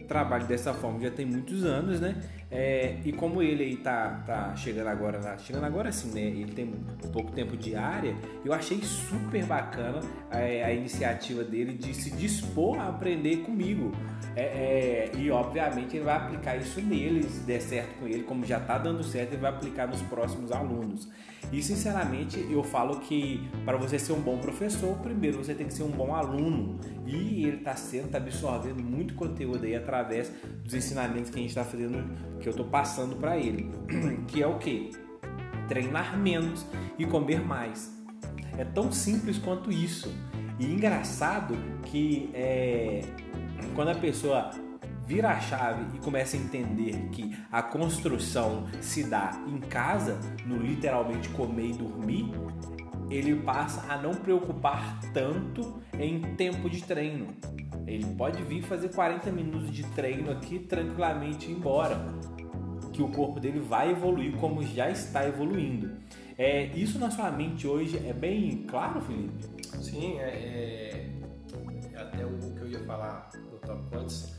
trabalho 0.09 0.47
dessa 0.47 0.73
forma 0.73 0.99
já 0.99 1.11
tem 1.11 1.25
muitos 1.25 1.63
anos, 1.63 2.01
né? 2.01 2.15
É, 2.51 2.97
e 3.05 3.11
como 3.11 3.43
ele 3.43 3.63
aí 3.63 3.77
tá, 3.77 4.23
tá 4.25 4.55
chegando 4.55 4.87
agora, 4.87 5.19
tá 5.19 5.37
chegando 5.37 5.65
agora 5.65 5.89
assim, 5.89 6.11
né? 6.11 6.21
Ele 6.21 6.51
tem 6.51 6.73
pouco 7.13 7.31
tempo 7.31 7.55
de 7.55 7.75
área, 7.75 8.15
eu 8.43 8.51
achei 8.51 8.81
super 8.81 9.45
bacana 9.45 9.99
é, 10.31 10.63
a 10.63 10.73
iniciativa 10.73 11.43
dele 11.43 11.73
de 11.73 11.93
se 11.93 12.09
dispor 12.11 12.79
a 12.79 12.89
aprender 12.89 13.37
comigo. 13.37 13.91
É, 14.35 14.41
é, 14.41 15.11
e 15.17 15.29
obviamente 15.29 15.95
ele 15.95 16.05
vai 16.05 16.15
aplicar 16.15 16.55
isso 16.55 16.81
nele, 16.81 17.23
se 17.23 17.41
der 17.41 17.61
certo 17.61 17.99
com 17.99 18.07
ele, 18.07 18.23
como 18.23 18.43
já 18.45 18.57
está 18.57 18.77
dando 18.77 19.03
certo, 19.03 19.33
ele 19.33 19.41
vai 19.41 19.51
aplicar 19.51 19.87
nos 19.87 20.01
próximos 20.03 20.51
alunos. 20.51 21.07
E 21.51 21.63
sinceramente 21.63 22.45
eu 22.51 22.63
falo 22.63 22.99
que 22.99 23.49
para 23.65 23.75
você 23.75 23.97
ser 23.97 24.13
um 24.13 24.21
bom 24.21 24.37
professor, 24.37 24.95
primeiro 24.99 25.43
você 25.43 25.55
tem 25.55 25.65
que 25.65 25.73
ser 25.73 25.83
um 25.83 25.89
bom 25.89 26.13
aluno. 26.13 26.79
E 27.07 27.45
ele 27.45 27.57
está 27.57 27.75
sendo, 27.75 28.05
está 28.05 28.19
absorvendo 28.19 28.83
muito 28.83 29.15
conteúdo 29.15 29.65
aí 29.65 29.75
através 29.75 30.31
dos 30.63 30.73
ensinamentos 30.75 31.31
que 31.31 31.37
a 31.37 31.41
gente 31.41 31.49
está 31.49 31.63
fazendo, 31.63 32.03
que 32.39 32.47
eu 32.47 32.51
estou 32.51 32.65
passando 32.65 33.15
para 33.15 33.37
ele. 33.37 33.71
Que 34.27 34.43
é 34.43 34.47
o 34.47 34.57
que? 34.57 34.91
Treinar 35.67 36.17
menos 36.17 36.65
e 36.97 37.05
comer 37.05 37.41
mais. 37.41 37.91
É 38.57 38.63
tão 38.63 38.91
simples 38.91 39.37
quanto 39.37 39.71
isso. 39.71 40.13
E 40.59 40.65
engraçado 40.65 41.55
que 41.85 42.29
é, 42.33 43.01
quando 43.73 43.89
a 43.89 43.95
pessoa 43.95 44.51
vira 45.09 45.29
a 45.29 45.39
chave 45.39 45.97
e 45.97 45.99
começa 45.99 46.37
a 46.37 46.39
entender 46.39 47.09
que 47.11 47.35
a 47.51 47.63
construção 47.63 48.67
se 48.79 49.03
dá 49.03 49.31
em 49.47 49.59
casa, 49.59 50.19
no 50.45 50.57
literalmente 50.57 51.29
comer 51.29 51.69
e 51.69 51.73
dormir, 51.73 52.31
ele 53.09 53.35
passa 53.37 53.91
a 53.91 53.97
não 53.97 54.13
preocupar 54.13 54.99
tanto 55.13 55.81
em 55.97 56.35
tempo 56.35 56.69
de 56.69 56.83
treino. 56.83 57.27
Ele 57.87 58.05
pode 58.15 58.41
vir 58.43 58.61
fazer 58.61 58.89
40 58.89 59.31
minutos 59.31 59.71
de 59.71 59.83
treino 59.91 60.31
aqui 60.31 60.59
tranquilamente 60.59 61.51
embora, 61.51 61.97
que 62.93 63.01
o 63.01 63.09
corpo 63.09 63.39
dele 63.39 63.59
vai 63.59 63.91
evoluir 63.91 64.35
como 64.37 64.63
já 64.63 64.89
está 64.89 65.27
evoluindo. 65.27 65.97
É, 66.37 66.65
isso 66.67 66.99
na 66.99 67.09
sua 67.09 67.31
mente 67.31 67.67
hoje 67.67 67.97
é 68.07 68.13
bem 68.13 68.63
claro, 68.67 69.01
Felipe? 69.01 69.43
Sim, 69.81 70.19
é, 70.19 71.09
é 71.95 71.99
até 71.99 72.25
o 72.25 72.37
que 72.37 72.61
eu 72.61 72.67
ia 72.69 72.79
falar 72.85 73.29
no 73.35 73.57
top 73.59 73.95
antes, 73.95 74.35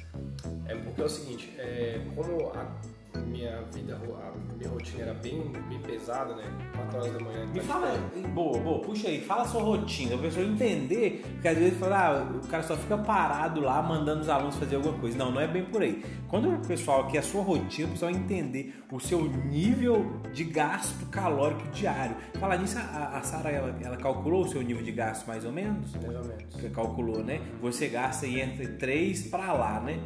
é 0.67 0.75
porque 0.75 1.00
é 1.00 1.05
o 1.05 1.09
seguinte, 1.09 1.53
é, 1.59 2.00
como 2.15 2.50
a 2.55 2.81
minha 3.19 3.62
vida, 3.73 3.97
a 3.97 4.55
minha 4.57 4.71
rotina 4.71 5.02
era 5.02 5.14
bem, 5.14 5.50
bem 5.69 5.79
pesada, 5.81 6.35
né? 6.35 6.45
4 6.76 6.99
horas 6.99 7.12
da 7.12 7.21
manhã. 7.21 7.47
Me 7.47 7.61
fala, 7.61 7.93
boa, 8.35 8.59
boa, 8.59 8.81
puxa 8.81 9.09
aí, 9.09 9.21
fala 9.21 9.43
a 9.43 9.47
sua 9.47 9.62
rotina, 9.62 10.14
a 10.14 10.19
pessoa 10.19 10.45
entender, 10.45 11.23
porque 11.33 11.49
às 11.49 11.59
vezes 11.59 11.79
fala, 11.79 12.09
ah, 12.09 12.37
o 12.37 12.47
cara 12.49 12.62
só 12.62 12.76
fica 12.76 12.99
parado 12.99 13.61
lá 13.61 13.83
mandando 13.83 14.21
os 14.21 14.29
alunos 14.29 14.57
fazer 14.57 14.76
alguma 14.76 14.99
coisa. 14.99 15.17
Não, 15.17 15.31
não 15.31 15.40
é 15.40 15.47
bem 15.47 15.64
por 15.64 15.83
aí. 15.83 16.05
Quando 16.29 16.49
o 16.49 16.59
pessoal 16.67 17.02
aqui, 17.02 17.19
a 17.19 17.23
sua 17.23 17.43
rotina, 17.43 17.88
o 17.88 17.93
pessoal 17.93 18.11
entender 18.11 18.75
o 18.90 19.00
seu 19.00 19.23
nível 19.25 20.21
de 20.33 20.45
gasto 20.45 21.07
calórico 21.07 21.67
diário. 21.71 22.17
Falar 22.38 22.59
nisso, 22.59 22.79
a, 22.79 23.19
a 23.19 23.23
Sara, 23.23 23.50
ela, 23.50 23.76
ela 23.83 23.97
calculou 23.97 24.45
o 24.45 24.49
seu 24.49 24.62
nível 24.62 24.83
de 24.83 24.93
gasto 24.93 25.26
mais 25.26 25.45
ou 25.45 25.52
menos? 25.52 25.95
Mais 25.95 26.17
ou 26.17 26.25
menos. 26.25 26.55
Você 26.55 26.69
calculou, 26.71 27.23
né? 27.25 27.40
Você 27.61 27.88
gasta 27.88 28.26
aí 28.26 28.40
entre 28.40 28.69
3 28.69 29.29
para 29.29 29.52
lá, 29.52 29.81
né? 29.81 29.99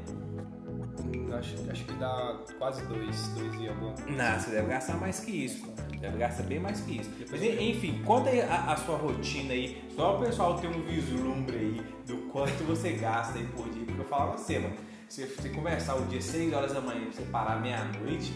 Acho, 1.37 1.71
acho 1.71 1.85
que 1.85 1.92
dá 1.94 2.38
quase 2.59 2.85
dois, 2.87 3.28
dois 3.28 3.61
e 3.61 3.68
alguma 3.68 3.92
coisa. 3.92 4.11
Não, 4.11 4.40
você 4.40 4.50
deve 4.50 4.68
gastar 4.68 4.97
mais 4.97 5.21
que 5.21 5.44
isso. 5.44 5.66
Deve 6.00 6.18
gastar 6.18 6.42
bem 6.44 6.61
mais 6.61 6.80
que 6.80 7.00
isso. 7.00 7.11
Mas, 7.30 7.42
enfim, 7.42 8.02
conta 8.04 8.30
aí 8.30 8.40
a, 8.40 8.73
a, 8.73 8.76
sua 8.76 8.97
rotina 8.97 9.52
aí, 9.52 9.83
só 9.94 10.16
o 10.16 10.25
pessoal 10.25 10.59
ter 10.59 10.68
um 10.68 10.83
vislumbre 10.83 11.56
aí 11.56 11.83
do 12.06 12.16
quanto 12.30 12.64
você 12.64 12.92
gasta 12.92 13.38
aí 13.38 13.47
por 13.49 13.68
dia. 13.71 13.85
Porque 13.85 14.00
eu 14.00 14.04
falava 14.04 14.37
você, 14.37 14.59
mano, 14.59 14.75
se 15.09 15.25
você 15.26 15.49
começar 15.49 15.94
o 15.97 16.04
dia 16.06 16.21
6 16.21 16.52
horas 16.52 16.73
da 16.73 16.80
manhã, 16.80 17.11
você 17.11 17.23
parar 17.23 17.61
meia-noite 17.61 18.33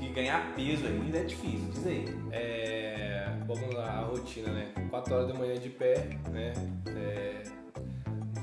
e, 0.00 0.04
e 0.04 0.08
ganhar 0.10 0.54
peso 0.54 0.86
ainda 0.86 1.18
é 1.18 1.24
difícil, 1.24 1.70
diz 1.72 1.86
aí. 1.86 2.04
É, 2.30 3.32
vamos 3.46 3.74
lá, 3.74 3.98
a 3.98 4.00
rotina, 4.02 4.52
né? 4.52 4.72
4 4.90 5.14
horas 5.14 5.28
da 5.28 5.34
manhã 5.34 5.58
de 5.58 5.70
pé, 5.70 6.08
né? 6.30 6.52
É, 6.86 7.61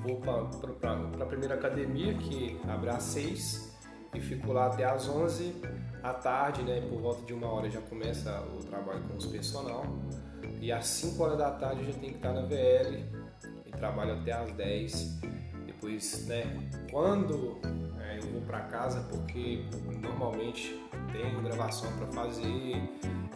vou 0.04 0.18
para 0.18 1.24
a 1.24 1.26
primeira 1.26 1.56
academia 1.56 2.14
que 2.14 2.60
abre 2.68 2.90
às 2.90 3.04
6 3.04 3.78
e 4.14 4.20
fico 4.20 4.52
lá 4.52 4.68
até 4.68 4.86
às 4.86 5.08
11 5.08 5.62
à 6.02 6.14
tarde, 6.14 6.64
né? 6.64 6.82
Por 6.90 7.02
volta 7.02 7.26
de 7.26 7.34
uma 7.34 7.48
hora 7.48 7.70
já 7.70 7.82
começa 7.82 8.42
o 8.42 8.64
trabalho 8.64 9.02
com 9.04 9.18
os 9.18 9.26
personal. 9.26 9.84
E 10.62 10.72
às 10.72 10.86
5 10.88 11.24
horas 11.24 11.38
da 11.38 11.52
tarde 11.52 11.82
eu 11.82 11.92
já 11.92 12.00
tenho 12.00 12.14
que 12.14 12.20
estar 12.20 12.34
na 12.34 12.42
VL 12.42 13.06
e 13.66 13.72
trabalho 13.72 14.14
até 14.14 14.32
às 14.32 14.52
10. 14.54 15.20
Depois, 15.66 16.28
né? 16.28 16.44
Quando 16.92 17.60
é, 18.00 18.18
eu 18.18 18.32
vou 18.32 18.42
para 18.42 18.62
casa, 18.62 19.02
porque 19.10 19.64
normalmente 20.02 20.80
tenho 21.12 21.42
gravação 21.42 21.92
para 21.98 22.08
fazer, 22.08 22.82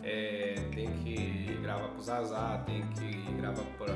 é, 0.03 0.55
que 1.03 1.57
gravar 1.61 1.87
para 1.89 1.97
o 1.97 2.01
Zazá, 2.01 2.63
tem 2.65 2.81
que 2.89 3.31
gravar 3.33 3.63
para 3.77 3.93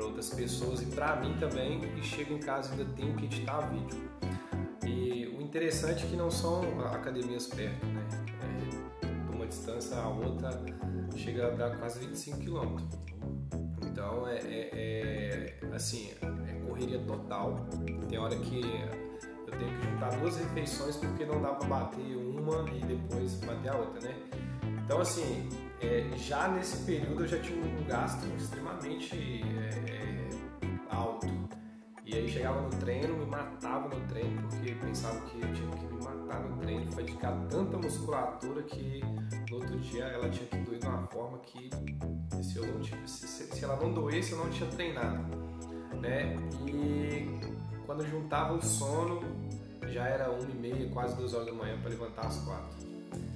outras 0.00 0.30
pessoas 0.30 0.82
e 0.82 0.86
para 0.86 1.16
mim 1.16 1.36
também. 1.38 1.80
E 1.96 2.02
chego 2.02 2.34
em 2.34 2.38
casa 2.38 2.72
ainda 2.72 2.84
tenho 2.96 3.14
que 3.14 3.24
editar 3.26 3.60
vídeo 3.68 4.08
interessante 5.48 6.04
é 6.04 6.08
que 6.08 6.16
não 6.16 6.30
são 6.30 6.62
academias 6.92 7.46
perto, 7.46 7.86
né? 7.86 8.06
É, 9.02 9.34
uma 9.34 9.46
distância 9.46 9.96
a 9.96 10.08
outra 10.08 10.50
chega 11.16 11.48
a 11.48 11.50
dar 11.50 11.76
quase 11.78 12.00
25 12.00 12.38
quilômetros. 12.38 12.98
Então 13.82 14.28
é, 14.28 14.36
é, 14.36 15.56
é, 15.62 15.74
assim, 15.74 16.10
é 16.20 16.66
correria 16.66 16.98
total. 17.00 17.66
Tem 18.08 18.18
hora 18.18 18.36
que 18.36 18.60
eu 18.60 19.58
tenho 19.58 19.78
que 19.78 19.86
juntar 19.86 20.10
duas 20.18 20.36
refeições 20.36 20.96
porque 20.96 21.24
não 21.24 21.40
dá 21.40 21.54
para 21.54 21.66
bater 21.66 22.16
uma 22.16 22.68
e 22.70 22.80
depois 22.84 23.34
bater 23.36 23.70
a 23.70 23.76
outra, 23.76 24.00
né? 24.02 24.14
Então 24.84 25.00
assim, 25.00 25.48
é, 25.80 26.16
já 26.16 26.48
nesse 26.48 26.84
período 26.84 27.22
eu 27.22 27.28
já 27.28 27.38
tinha 27.40 27.64
um 27.64 27.84
gasto 27.84 28.26
extremamente 28.36 29.14
é, 29.14 29.90
é, 29.90 30.28
alto 30.90 31.26
e 32.04 32.14
aí 32.14 32.28
chegava 32.28 32.62
no 32.62 32.70
treino, 32.70 33.18
me 33.18 33.26
matava 33.26 33.94
no 33.94 34.00
treino, 34.08 34.42
porque 34.48 34.72
pensava 34.76 35.20
que 35.26 35.42
eu 35.42 35.52
tinha 35.52 35.70
que 35.70 35.86
me 35.86 36.02
matar 36.02 36.40
no 36.40 36.56
treino, 36.56 36.90
fadigar 36.90 37.38
tanta 37.50 37.76
musculatura 37.76 38.62
que 38.62 39.02
no 39.50 39.56
outro 39.56 39.78
dia 39.78 40.04
ela 40.04 40.28
tinha 40.30 40.46
que 40.46 40.56
doer 40.58 40.78
de 40.78 40.86
uma 40.86 41.06
forma 41.08 41.38
que 41.40 41.68
se, 42.42 42.56
eu 42.56 42.66
não 42.66 42.80
tinha, 42.80 43.06
se, 43.06 43.26
se 43.26 43.62
ela 43.62 43.76
não 43.76 43.92
doesse 43.92 44.32
eu 44.32 44.38
não 44.38 44.48
tinha 44.48 44.70
treinado. 44.70 45.22
Né? 46.00 46.34
E 46.66 47.38
quando 47.84 48.06
juntava 48.06 48.54
o 48.54 48.62
sono, 48.62 49.20
já 49.88 50.06
era 50.06 50.30
uma 50.30 50.50
e 50.50 50.54
meia, 50.54 50.90
quase 50.90 51.14
duas 51.14 51.34
horas 51.34 51.46
da 51.46 51.52
manhã 51.52 51.78
para 51.78 51.90
levantar 51.90 52.26
às 52.26 52.38
quatro. 52.38 52.87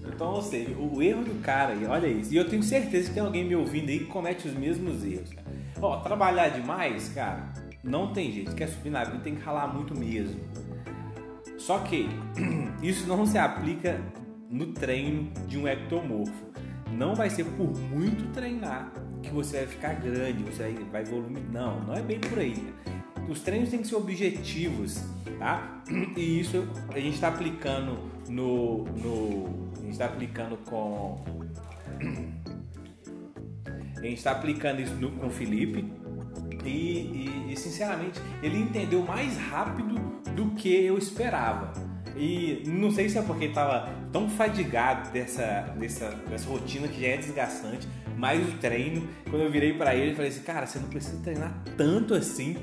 Então, 0.06 0.34
ou 0.34 0.42
seja, 0.42 0.70
o 0.76 1.02
erro 1.02 1.24
do 1.24 1.40
cara 1.42 1.74
olha 1.88 2.06
isso. 2.06 2.32
E 2.32 2.36
eu 2.36 2.48
tenho 2.48 2.62
certeza 2.62 3.08
que 3.08 3.14
tem 3.14 3.22
alguém 3.22 3.44
me 3.44 3.54
ouvindo 3.54 3.88
aí 3.88 4.00
que 4.00 4.06
comete 4.06 4.48
os 4.48 4.54
mesmos 4.54 5.04
erros. 5.04 5.30
Ó, 5.80 5.96
trabalhar 6.00 6.48
demais, 6.48 7.08
cara, 7.08 7.52
não 7.82 8.12
tem 8.12 8.30
jeito, 8.30 8.54
quer 8.54 8.68
subir 8.68 8.90
na 8.90 9.04
vida 9.04 9.18
tem 9.18 9.34
que 9.34 9.42
ralar 9.42 9.66
muito 9.66 9.98
mesmo. 9.98 10.40
Só 11.58 11.78
que 11.80 12.08
isso 12.82 13.06
não 13.06 13.26
se 13.26 13.38
aplica 13.38 14.00
no 14.50 14.66
treino 14.66 15.30
de 15.46 15.58
um 15.58 15.66
ectomorfo. 15.66 16.52
Não 16.92 17.14
vai 17.14 17.30
ser 17.30 17.44
por 17.44 17.74
muito 17.76 18.30
treinar 18.32 18.92
que 19.22 19.30
você 19.30 19.58
vai 19.58 19.66
ficar 19.66 19.94
grande, 19.94 20.42
você 20.42 20.74
vai 20.90 21.04
volume. 21.04 21.40
Não, 21.50 21.80
não 21.80 21.94
é 21.94 22.02
bem 22.02 22.18
por 22.18 22.38
aí. 22.38 22.54
Os 23.28 23.40
treinos 23.40 23.70
têm 23.70 23.80
que 23.80 23.86
ser 23.86 23.94
objetivos, 23.96 25.02
tá? 25.38 25.82
E 26.16 26.40
isso 26.40 26.66
a 26.88 26.98
gente 26.98 27.14
está 27.14 27.28
aplicando 27.28 27.98
no, 28.28 28.84
no. 28.84 29.61
Está 29.92 30.06
aplicando 30.06 30.56
com. 30.68 31.22
A 33.96 34.00
gente 34.00 34.18
está 34.18 34.32
aplicando 34.32 34.80
isso 34.80 34.94
no, 34.94 35.12
com 35.12 35.28
o 35.28 35.30
Felipe, 35.30 35.84
e, 36.64 36.68
e, 36.68 37.52
e, 37.52 37.56
sinceramente, 37.56 38.20
ele 38.42 38.58
entendeu 38.58 39.02
mais 39.02 39.36
rápido 39.36 39.94
do 40.34 40.50
que 40.56 40.68
eu 40.68 40.98
esperava. 40.98 41.72
E 42.16 42.64
não 42.66 42.90
sei 42.90 43.08
se 43.08 43.18
é 43.18 43.22
porque 43.22 43.44
ele 43.44 43.52
estava 43.52 43.88
tão 44.10 44.28
fadigado 44.28 45.10
dessa, 45.12 45.72
dessa, 45.78 46.10
dessa 46.28 46.48
rotina 46.48 46.88
que 46.88 47.00
já 47.00 47.08
é 47.08 47.16
desgastante, 47.18 47.86
mais 48.16 48.46
o 48.48 48.58
treino. 48.58 49.06
Quando 49.30 49.42
eu 49.42 49.50
virei 49.50 49.74
para 49.74 49.94
ele, 49.94 50.10
eu 50.10 50.16
falei 50.16 50.30
assim: 50.30 50.42
Cara, 50.42 50.66
você 50.66 50.78
não 50.78 50.88
precisa 50.88 51.22
treinar 51.22 51.62
tanto 51.76 52.14
assim 52.14 52.56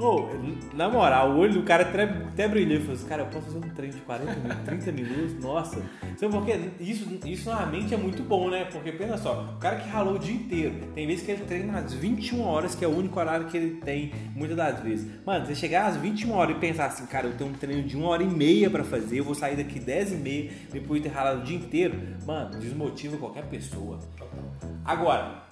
Oh, 0.00 0.28
na 0.74 0.88
moral, 0.88 1.32
o 1.32 1.38
olho 1.38 1.54
do 1.54 1.62
cara 1.64 1.82
até, 1.82 2.04
até 2.04 2.46
brilhou. 2.46 2.74
Eu 2.74 2.80
falei 2.82 2.94
assim, 2.94 3.06
cara, 3.08 3.22
eu 3.22 3.26
posso 3.26 3.46
fazer 3.46 3.58
um 3.58 3.70
treino 3.74 3.94
de 3.94 4.00
40 4.02 4.34
minutos, 4.36 4.64
30 4.64 4.92
minutos? 4.92 5.42
Nossa. 5.42 5.82
Sabe? 6.16 6.72
Isso, 6.78 7.18
isso 7.26 7.50
na 7.50 7.66
mente 7.66 7.92
é 7.92 7.96
muito 7.96 8.22
bom, 8.22 8.48
né? 8.48 8.66
Porque 8.66 8.92
pensa 8.92 9.16
só, 9.18 9.54
o 9.56 9.58
cara 9.58 9.76
que 9.76 9.88
ralou 9.88 10.14
o 10.14 10.18
dia 10.18 10.34
inteiro, 10.34 10.74
tem 10.94 11.04
vezes 11.04 11.24
que 11.24 11.32
ele 11.32 11.44
treina 11.44 11.78
às 11.80 11.92
21 11.92 12.40
horas, 12.42 12.76
que 12.76 12.84
é 12.84 12.88
o 12.88 12.96
único 12.96 13.18
horário 13.18 13.46
que 13.46 13.56
ele 13.56 13.80
tem, 13.80 14.12
muitas 14.36 14.56
das 14.56 14.80
vezes. 14.80 15.10
Mano, 15.26 15.44
você 15.44 15.56
chegar 15.56 15.86
às 15.86 15.96
21 15.96 16.32
horas 16.32 16.56
e 16.56 16.60
pensar 16.60 16.86
assim, 16.86 17.04
cara, 17.06 17.26
eu 17.26 17.36
tenho 17.36 17.50
um 17.50 17.54
treino 17.54 17.82
de 17.82 17.96
uma 17.96 18.08
hora 18.08 18.22
e 18.22 18.28
meia 18.28 18.70
pra 18.70 18.84
fazer, 18.84 19.18
eu 19.18 19.24
vou 19.24 19.34
sair 19.34 19.56
daqui 19.56 19.80
10 19.80 20.12
e 20.12 20.16
meia, 20.16 20.50
depois 20.72 21.02
de 21.02 21.08
ter 21.08 21.14
ralado 21.14 21.40
o 21.40 21.44
dia 21.44 21.56
inteiro, 21.56 21.98
mano, 22.24 22.56
desmotiva 22.60 23.16
qualquer 23.16 23.46
pessoa. 23.46 23.98
Agora, 24.84 25.48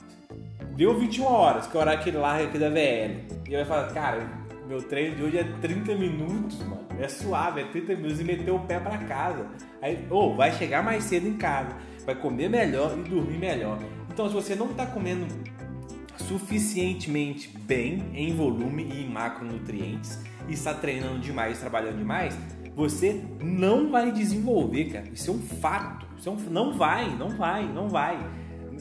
Deu 0.76 0.94
21 0.94 1.24
horas, 1.24 1.66
que 1.66 1.74
é 1.74 1.78
o 1.78 1.80
horário 1.80 2.02
que 2.02 2.10
ele 2.10 2.18
larga 2.18 2.44
aqui 2.44 2.58
da 2.58 2.68
VL. 2.68 3.24
E 3.48 3.54
ele 3.54 3.56
vai 3.56 3.64
falar, 3.64 3.94
cara, 3.94 4.28
meu 4.68 4.82
treino 4.82 5.16
de 5.16 5.22
hoje 5.22 5.38
é 5.38 5.44
30 5.44 5.94
minutos, 5.94 6.58
mano. 6.64 6.86
É 7.00 7.08
suave, 7.08 7.62
é 7.62 7.64
30 7.64 7.96
minutos 7.96 8.20
e 8.20 8.24
meter 8.24 8.50
o 8.50 8.58
pé 8.58 8.78
para 8.78 8.98
casa. 8.98 9.46
Aí, 9.80 10.06
ou 10.10 10.32
oh, 10.32 10.34
vai 10.34 10.52
chegar 10.52 10.82
mais 10.82 11.04
cedo 11.04 11.26
em 11.26 11.34
casa, 11.34 11.74
vai 12.04 12.14
comer 12.14 12.50
melhor 12.50 12.94
e 12.98 13.08
dormir 13.08 13.38
melhor. 13.38 13.78
Então, 14.12 14.28
se 14.28 14.34
você 14.34 14.54
não 14.54 14.70
está 14.70 14.84
comendo 14.84 15.26
suficientemente 16.18 17.48
bem 17.56 18.10
em 18.12 18.34
volume 18.34 18.82
e 18.82 19.04
em 19.04 19.08
macronutrientes 19.08 20.18
e 20.46 20.52
está 20.52 20.74
treinando 20.74 21.20
demais, 21.20 21.58
trabalhando 21.58 21.96
demais, 21.96 22.36
você 22.74 23.22
não 23.42 23.90
vai 23.90 24.12
desenvolver, 24.12 24.86
cara. 24.86 25.06
Isso 25.10 25.30
é 25.30 25.34
um 25.34 25.40
fato. 25.40 26.06
Isso 26.18 26.28
é 26.28 26.32
um, 26.32 26.36
não 26.50 26.74
vai, 26.74 27.16
não 27.16 27.30
vai, 27.30 27.66
não 27.66 27.88
vai. 27.88 28.18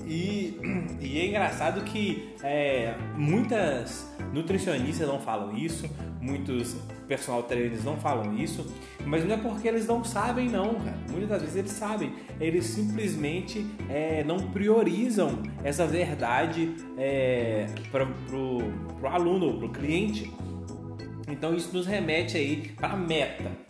E, 0.06 0.60
e 1.02 1.20
é 1.20 1.28
engraçado 1.28 1.84
que 1.84 2.34
é, 2.44 2.96
muitas 3.16 4.14
nutricionistas 4.34 5.08
não 5.08 5.20
falam 5.20 5.56
isso, 5.56 5.90
muitos 6.22 6.76
personal 7.08 7.44
trainers 7.44 7.84
não 7.84 7.98
falam 7.98 8.36
isso, 8.36 8.66
mas 9.06 9.24
não 9.26 9.36
é 9.36 9.38
porque 9.38 9.68
eles 9.68 9.88
não 9.88 10.04
sabem 10.04 10.50
não, 10.50 10.76
cara. 10.76 10.98
Muitas 11.10 11.30
das 11.30 11.42
vezes 11.42 11.56
eles 11.56 11.72
sabem, 11.72 12.14
eles 12.40 12.66
simplesmente 12.66 13.66
é, 13.90 14.24
não 14.24 14.38
priorizam 14.52 15.42
essa 15.64 15.86
verdade 15.86 16.76
é, 16.98 17.68
para 17.92 18.06
pro 18.06 19.08
aluno, 19.08 19.58
pro 19.58 19.70
cliente. 19.70 20.32
Então 21.28 21.56
isso 21.56 21.76
nos 21.76 21.86
remete 21.86 22.38
aí 22.38 22.74
para 22.76 22.90
a 22.90 22.98
meta. 22.98 23.65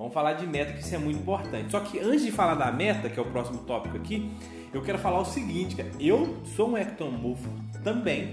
Vamos 0.00 0.14
falar 0.14 0.32
de 0.32 0.46
meta, 0.46 0.72
que 0.72 0.80
isso 0.80 0.94
é 0.94 0.98
muito 0.98 1.20
importante. 1.20 1.70
Só 1.70 1.78
que 1.80 1.98
antes 1.98 2.24
de 2.24 2.32
falar 2.32 2.54
da 2.54 2.72
meta, 2.72 3.10
que 3.10 3.20
é 3.20 3.22
o 3.22 3.26
próximo 3.26 3.58
tópico 3.64 3.98
aqui, 3.98 4.32
eu 4.72 4.80
quero 4.80 4.96
falar 4.96 5.20
o 5.20 5.26
seguinte, 5.26 5.76
cara. 5.76 5.90
Eu 6.00 6.38
sou 6.56 6.70
um 6.70 6.78
ectomorfo 6.78 7.50
também. 7.84 8.32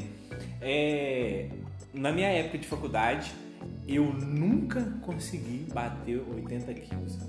É, 0.62 1.50
na 1.94 2.14
minha 2.14 2.30
época 2.30 2.58
de 2.58 2.66
faculdade, 2.66 3.34
eu 3.86 4.06
nunca 4.06 4.82
consegui 5.02 5.68
bater 5.74 6.24
80 6.34 6.74
quilos. 6.74 7.20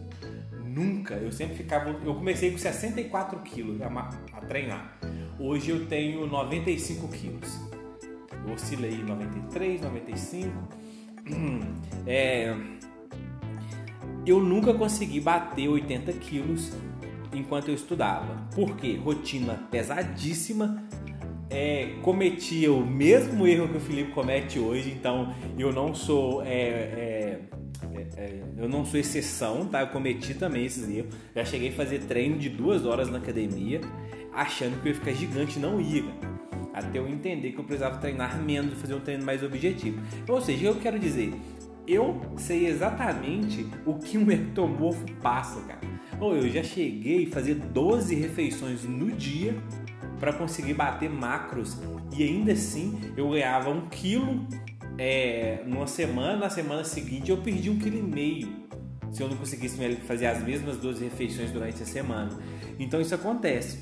Nunca. 0.65 1.15
Eu 1.15 1.33
sempre 1.33 1.57
ficava. 1.57 1.91
Eu 1.91 2.15
comecei 2.15 2.53
com 2.53 2.59
64 2.59 3.41
quilos 3.41 3.83
a, 3.83 3.89
a 3.89 4.41
treinar. 4.43 5.01
Hoje 5.37 5.71
eu 5.71 5.87
tenho 5.87 6.29
95 6.29 7.09
quilos. 7.09 7.59
Eu 8.47 8.55
oscilei 8.55 8.99
93, 8.99 9.81
95. 9.81 10.53
É, 12.11 12.57
eu 14.31 14.41
nunca 14.41 14.75
consegui 14.75 15.21
bater 15.21 15.69
80 15.69 16.13
quilos 16.15 16.73
enquanto 17.33 17.69
eu 17.69 17.75
estudava. 17.75 18.49
Por 18.55 18.77
quê? 18.77 18.99
Rotina 19.03 19.55
pesadíssima. 19.71 20.85
É, 21.51 21.95
cometia 22.03 22.71
o 22.71 22.85
mesmo 22.85 23.47
erro 23.47 23.69
que 23.69 23.79
o 23.79 23.81
Felipe 23.81 24.13
comete 24.13 24.59
hoje, 24.59 24.91
então 24.91 25.35
eu 25.59 25.73
não 25.73 25.95
sou 25.95 26.43
é, 26.43 26.51
é, 26.51 27.41
é, 27.95 28.09
é 28.17 28.43
eu 28.59 28.69
não 28.69 28.85
sou 28.85 29.01
exceção, 29.01 29.67
tá? 29.67 29.81
Eu 29.81 29.87
cometi 29.87 30.35
também 30.35 30.67
esses 30.67 30.89
erros. 30.89 31.15
Já 31.35 31.45
cheguei 31.45 31.71
a 31.71 31.73
fazer 31.73 32.01
treino 32.01 32.37
de 32.37 32.51
duas 32.51 32.85
horas 32.85 33.09
na 33.09 33.17
academia, 33.17 33.81
achando 34.33 34.81
que 34.83 34.89
eu 34.89 34.93
ia 34.93 34.99
ficar 34.99 35.13
gigante, 35.13 35.59
não 35.59 35.81
ia. 35.81 36.05
Até 36.75 36.99
eu 36.99 37.09
entender 37.09 37.53
que 37.53 37.59
eu 37.59 37.65
precisava 37.65 37.97
treinar 37.97 38.41
menos 38.43 38.79
fazer 38.79 38.95
um 38.95 39.01
treino 39.01 39.25
mais 39.25 39.43
objetivo. 39.43 40.01
Ou 40.29 40.41
seja, 40.41 40.67
eu 40.67 40.75
quero 40.75 40.99
dizer, 40.99 41.33
eu 41.89 42.21
sei 42.37 42.67
exatamente 42.67 43.67
o 43.87 43.95
que 43.95 44.19
um 44.19 44.31
ectomorfo 44.31 45.05
passa, 45.23 45.61
cara. 45.63 45.81
Ou 46.21 46.37
eu 46.37 46.49
já 46.51 46.63
cheguei 46.63 47.27
a 47.27 47.31
fazer 47.31 47.55
12 47.55 48.15
refeições 48.15 48.85
no 48.85 49.11
dia 49.11 49.57
para 50.21 50.33
conseguir 50.33 50.75
bater 50.75 51.09
macros 51.09 51.79
e 52.17 52.23
ainda 52.23 52.53
assim 52.53 52.99
eu 53.17 53.31
ganhava 53.31 53.71
um 53.71 53.89
quilo 53.89 54.47
é, 54.99 55.63
numa 55.65 55.87
semana, 55.87 56.37
na 56.37 56.51
semana 56.51 56.85
seguinte 56.85 57.31
eu 57.31 57.39
perdi 57.39 57.71
um 57.71 57.79
quilo 57.79 57.99
e 57.99 58.03
meio 58.03 58.69
se 59.13 59.23
eu 59.23 59.29
não 59.29 59.37
conseguisse 59.37 59.79
fazer 60.07 60.27
as 60.27 60.43
mesmas 60.43 60.77
12 60.77 61.03
refeições 61.05 61.51
durante 61.51 61.83
a 61.83 61.87
semana. 61.87 62.39
Então 62.79 63.01
isso 63.01 63.15
acontece. 63.15 63.81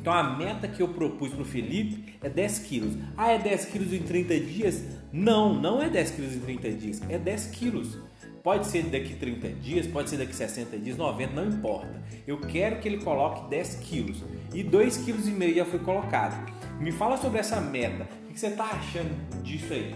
Então 0.00 0.12
a 0.12 0.36
meta 0.36 0.66
que 0.66 0.80
eu 0.80 0.88
propus 0.88 1.30
para 1.30 1.42
o 1.42 1.44
Felipe 1.44 2.14
é 2.22 2.30
10 2.30 2.58
quilos. 2.60 2.96
Ah, 3.16 3.30
é 3.30 3.38
10 3.38 3.66
quilos 3.66 3.92
em 3.92 4.02
30 4.02 4.40
dias? 4.40 4.82
Não, 5.12 5.54
não 5.54 5.82
é 5.82 5.88
10 5.88 6.10
quilos 6.12 6.34
em 6.34 6.40
30 6.40 6.70
dias, 6.72 7.02
é 7.08 7.18
10 7.18 7.46
quilos. 7.48 7.98
Pode 8.42 8.66
ser 8.66 8.84
daqui 8.84 9.14
30 9.14 9.48
dias, 9.60 9.86
pode 9.86 10.08
ser 10.08 10.16
daqui 10.16 10.34
60 10.34 10.78
dias, 10.78 10.96
90, 10.96 11.34
não 11.34 11.46
importa. 11.46 12.02
Eu 12.26 12.38
quero 12.40 12.78
que 12.80 12.88
ele 12.88 12.98
coloque 12.98 13.50
10 13.50 13.74
quilos. 13.76 14.22
E 14.54 14.62
2,5 14.62 15.38
kg 15.38 15.54
já 15.54 15.64
foi 15.64 15.78
colocado. 15.80 16.50
Me 16.78 16.92
fala 16.92 17.16
sobre 17.16 17.40
essa 17.40 17.60
meta. 17.60 18.08
O 18.28 18.32
que 18.32 18.38
você 18.38 18.46
está 18.46 18.64
achando 18.64 19.42
disso 19.42 19.72
aí? 19.72 19.94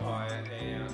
Ó, 0.00 0.22
é, 0.22 0.44
é, 0.50 0.86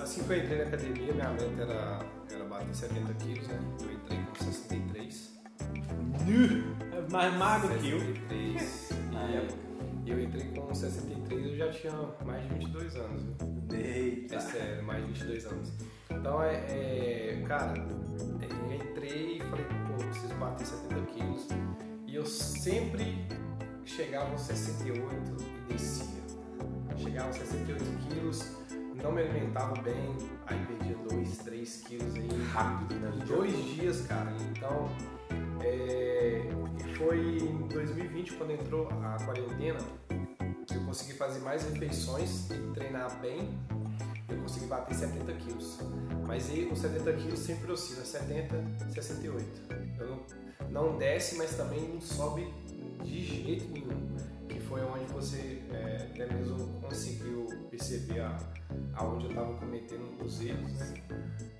assim 0.00 0.22
que 0.22 0.30
eu 0.32 0.38
entrei 0.38 0.58
na 0.58 0.64
academia, 0.64 1.12
minha 1.12 1.30
meta 1.30 1.62
era, 1.62 1.98
era 2.32 2.44
bater 2.44 2.74
70 2.74 3.14
quilos, 3.14 3.48
né? 3.48 3.58
Eu 3.82 3.92
entrei 3.92 4.18
com 4.18 4.44
63. 4.44 5.36
É 6.92 7.12
mais 7.12 7.34
magro 7.34 7.78
que 7.78 7.90
eu. 7.90 7.98
63. 8.00 8.90
E 8.90 9.66
eu 10.10 10.22
entrei 10.22 10.44
com 10.54 10.74
63 10.74 11.46
eu 11.46 11.56
já 11.56 11.70
tinha 11.70 11.92
mais 12.24 12.42
de 12.48 12.54
22 12.54 12.96
anos. 12.96 13.22
Viu? 13.22 13.80
Eita. 13.80 14.36
É 14.36 14.40
sério, 14.40 14.82
mais 14.84 15.04
de 15.04 15.12
22 15.12 15.46
anos. 15.46 15.72
Então, 16.10 16.42
é, 16.42 16.54
é 16.54 17.44
cara, 17.46 17.74
eu 17.76 18.72
entrei 18.72 19.38
e 19.38 19.40
falei, 19.40 19.66
pô, 19.86 20.04
preciso 20.04 20.34
bater 20.34 20.66
70 20.66 21.06
quilos. 21.12 21.48
E 22.06 22.14
eu 22.14 22.24
sempre 22.24 23.26
chegava 23.84 24.30
aos 24.30 24.42
68 24.42 25.36
e 25.68 25.72
descia. 25.72 26.06
Chegava 26.96 27.26
aos 27.28 27.36
68 27.36 27.84
quilos, 28.08 28.56
não 29.02 29.12
me 29.12 29.22
alimentava 29.22 29.80
bem, 29.82 30.16
aí 30.46 30.58
perdia 30.66 30.96
2, 31.10 31.38
3 31.38 31.76
quilos 31.82 32.14
aí. 32.14 32.28
Rápido, 32.52 32.94
né? 33.00 33.12
Dois 33.26 33.52
dias, 33.74 34.00
cara. 34.06 34.32
Então, 34.50 34.88
é, 35.62 36.42
foi 36.96 37.38
em 37.38 37.68
2020, 37.68 38.32
quando 38.34 38.52
entrou 38.52 38.88
a 38.88 39.16
quarentena, 39.24 39.78
que 40.66 40.74
eu 40.74 40.84
consegui 40.84 41.12
fazer 41.12 41.40
mais 41.40 41.62
refeições 41.64 42.50
e 42.50 42.58
treinar 42.74 43.20
bem. 43.20 43.48
Eu 44.28 44.38
consegui 44.38 44.66
bater 44.66 44.94
70 44.94 45.32
quilos. 45.34 45.78
Mas 46.26 46.50
aí, 46.50 46.68
os 46.70 46.78
70 46.78 47.12
quilos 47.12 47.38
sempre 47.38 47.70
oscila 47.70 48.04
70, 48.04 48.64
68. 48.92 49.44
Eu 50.00 50.06
não, 50.06 50.90
não 50.90 50.98
desce, 50.98 51.36
mas 51.36 51.54
também 51.56 51.80
não 51.88 52.00
sobe 52.00 52.52
de 53.04 53.24
jeito 53.24 53.70
nenhum. 53.70 54.16
Que 54.48 54.60
foi 54.60 54.80
onde 54.82 55.04
você 55.12 55.62
até 56.16 56.32
mesmo 56.32 56.80
conseguiu 56.80 57.46
perceber 57.70 58.24
aonde 58.94 59.26
eu 59.26 59.30
estava 59.30 59.52
cometendo 59.54 60.24
os 60.24 60.40
erros, 60.40 60.72
né? 60.72 60.94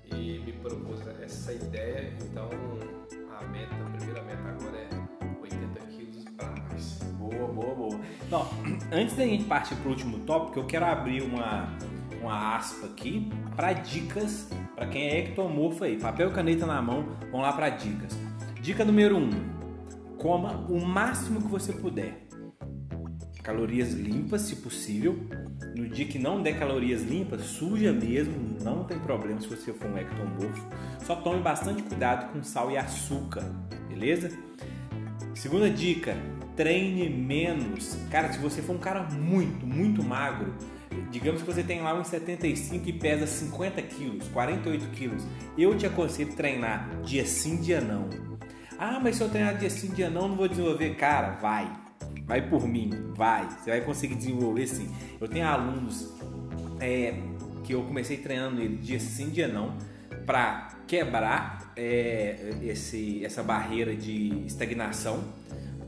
E 0.05 0.39
me 0.39 0.53
propôs 0.53 0.99
essa 1.21 1.53
ideia. 1.53 2.11
Então, 2.21 2.49
a 3.29 3.45
meta, 3.47 3.75
a 3.75 3.89
primeira 3.91 4.23
meta 4.23 4.49
agora 4.49 4.77
é 4.77 5.41
80 5.41 5.79
quilos 5.91 6.23
para 6.35 6.49
mais. 6.63 6.99
Boa, 7.19 7.47
boa, 7.47 7.75
boa. 7.75 7.99
Não, 8.31 8.47
antes 8.91 9.15
da 9.15 9.25
gente 9.25 9.43
partir 9.43 9.75
para 9.75 9.87
o 9.87 9.91
último 9.91 10.19
tópico, 10.19 10.59
eu 10.59 10.65
quero 10.65 10.85
abrir 10.85 11.21
uma, 11.21 11.77
uma 12.19 12.55
aspa 12.55 12.87
aqui 12.87 13.29
para 13.55 13.73
dicas 13.73 14.49
para 14.75 14.87
quem 14.87 15.07
é 15.07 15.19
ectomorfo 15.19 15.83
aí. 15.83 15.99
Papel 15.99 16.31
e 16.31 16.33
caneta 16.33 16.65
na 16.65 16.81
mão, 16.81 17.05
vamos 17.31 17.41
lá 17.41 17.53
para 17.53 17.69
dicas. 17.69 18.17
Dica 18.59 18.83
número 18.83 19.17
1: 19.17 19.19
um, 19.19 19.29
coma 20.17 20.65
o 20.67 20.83
máximo 20.83 21.41
que 21.41 21.47
você 21.47 21.73
puder. 21.73 22.26
Calorias 23.47 23.93
limpas, 23.93 24.41
se 24.41 24.57
possível. 24.57 25.17
No 25.73 25.87
dia 25.87 26.05
que 26.05 26.19
não 26.19 26.41
der 26.43 26.59
calorias 26.59 27.03
limpas, 27.03 27.43
suja 27.43 27.93
mesmo, 27.93 28.57
não 28.61 28.83
tem 28.83 28.99
problema 28.99 29.39
se 29.39 29.47
você 29.47 29.71
for 29.71 29.87
um 29.87 29.97
ectomorfo. 29.97 30.67
Só 31.05 31.15
tome 31.15 31.41
bastante 31.41 31.81
cuidado 31.81 32.33
com 32.33 32.43
sal 32.43 32.69
e 32.69 32.77
açúcar, 32.77 33.45
beleza? 33.87 34.37
Segunda 35.33 35.69
dica, 35.69 36.17
treine 36.57 37.09
menos. 37.09 37.97
Cara, 38.11 38.33
se 38.33 38.37
você 38.37 38.61
for 38.61 38.75
um 38.75 38.79
cara 38.79 39.03
muito, 39.03 39.65
muito 39.65 40.03
magro, 40.03 40.53
digamos 41.09 41.41
que 41.41 41.47
você 41.49 41.63
tem 41.63 41.81
lá 41.81 41.97
1,75 42.03 42.85
e 42.85 42.91
pesa 42.91 43.25
50 43.25 43.81
quilos, 43.83 44.27
48 44.27 44.87
quilos, 44.87 45.25
eu 45.57 45.73
te 45.77 45.85
aconselho 45.85 46.33
treinar 46.33 46.99
dia 47.01 47.25
sim, 47.25 47.61
dia 47.61 47.79
não. 47.79 48.09
Ah, 48.77 48.99
mas 49.01 49.15
se 49.15 49.23
eu 49.23 49.29
treinar 49.29 49.57
dia 49.57 49.69
sim, 49.69 49.87
dia 49.91 50.09
não, 50.09 50.27
não 50.27 50.35
vou 50.35 50.49
desenvolver. 50.49 50.95
Cara, 50.95 51.29
vai. 51.35 51.86
Vai 52.25 52.49
por 52.49 52.67
mim, 52.67 52.91
vai. 53.15 53.49
Você 53.49 53.69
vai 53.69 53.81
conseguir 53.81 54.15
desenvolver 54.15 54.67
sim. 54.67 54.89
Eu 55.19 55.27
tenho 55.27 55.45
alunos 55.45 56.13
é, 56.79 57.15
que 57.63 57.73
eu 57.73 57.83
comecei 57.83 58.17
treinando 58.17 58.61
ele 58.61 58.77
dia 58.77 58.99
sim, 58.99 59.29
dia 59.29 59.47
não, 59.47 59.77
para 60.25 60.69
quebrar 60.87 61.71
é, 61.75 62.57
esse, 62.61 63.23
essa 63.23 63.43
barreira 63.43 63.95
de 63.95 64.45
estagnação. 64.45 65.23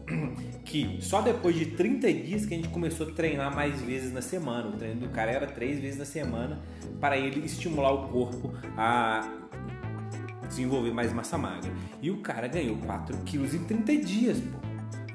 Que 0.65 0.99
só 1.01 1.19
depois 1.19 1.55
de 1.55 1.65
30 1.65 2.13
dias 2.13 2.45
que 2.45 2.53
a 2.53 2.57
gente 2.57 2.69
começou 2.69 3.07
a 3.07 3.11
treinar 3.11 3.55
mais 3.55 3.81
vezes 3.81 4.13
na 4.13 4.21
semana. 4.21 4.67
O 4.67 4.73
treino 4.73 4.99
do 5.01 5.09
cara 5.09 5.31
era 5.31 5.47
três 5.47 5.79
vezes 5.79 5.97
na 5.97 6.05
semana 6.05 6.59
para 7.01 7.17
ele 7.17 7.43
estimular 7.43 7.91
o 7.91 8.07
corpo 8.09 8.53
a 8.77 9.27
desenvolver 10.47 10.91
mais 10.91 11.11
massa 11.11 11.39
magra. 11.39 11.71
E 11.99 12.11
o 12.11 12.17
cara 12.17 12.47
ganhou 12.47 12.77
4 12.77 13.17
quilos 13.25 13.55
em 13.55 13.63
30 13.63 13.97
dias, 13.97 14.37
pô. 14.39 14.68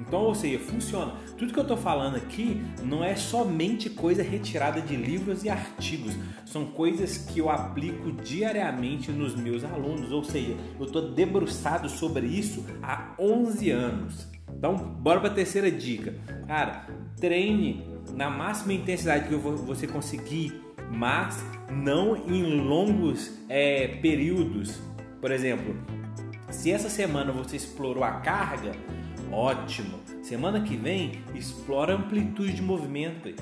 Então, 0.07 0.23
ou 0.23 0.35
seja, 0.35 0.59
funciona. 0.59 1.12
Tudo 1.37 1.53
que 1.53 1.59
eu 1.59 1.62
estou 1.62 1.77
falando 1.77 2.17
aqui 2.17 2.62
não 2.83 3.03
é 3.03 3.17
somente 3.17 3.90
coisa 3.90 4.23
retirada 4.23 4.81
de 4.81 4.97
livros 4.97 5.45
e 5.45 5.49
artigos, 5.49 6.14
são 6.45 6.67
coisas 6.67 7.19
que 7.19 7.40
eu 7.40 7.51
aplico 7.51 8.12
diariamente 8.12 9.11
nos 9.11 9.35
meus 9.35 9.64
alunos, 9.64 10.12
ou 10.12 10.23
seja, 10.23 10.55
eu 10.79 10.87
estou 10.87 11.11
debruçado 11.11 11.88
sobre 11.88 12.27
isso 12.27 12.64
há 12.83 13.14
11 13.19 13.71
anos. 13.71 14.29
Então, 14.57 14.77
bora 14.77 15.21
para 15.21 15.31
a 15.31 15.35
terceira 15.35 15.71
dica. 15.71 16.14
Cara, 16.47 16.87
treine 17.17 17.85
na 18.14 18.31
máxima 18.31 18.73
intensidade 18.73 19.29
que 19.29 19.35
você 19.35 19.87
conseguir, 19.87 20.62
mas 20.90 21.45
não 21.71 22.17
em 22.17 22.61
longos 22.61 23.33
é, 23.49 23.88
períodos. 24.01 24.81
Por 25.21 25.33
exemplo, 25.33 25.75
se 26.51 26.71
essa 26.71 26.88
semana 26.88 27.33
você 27.33 27.57
explorou 27.57 28.05
a 28.05 28.12
carga, 28.12 28.73
Ótimo! 29.35 29.99
Semana 30.23 30.61
que 30.61 30.77
vem, 30.77 31.25
explora 31.35 31.97
amplitude 31.97 32.53
de 32.53 32.62
movimento. 32.62 33.35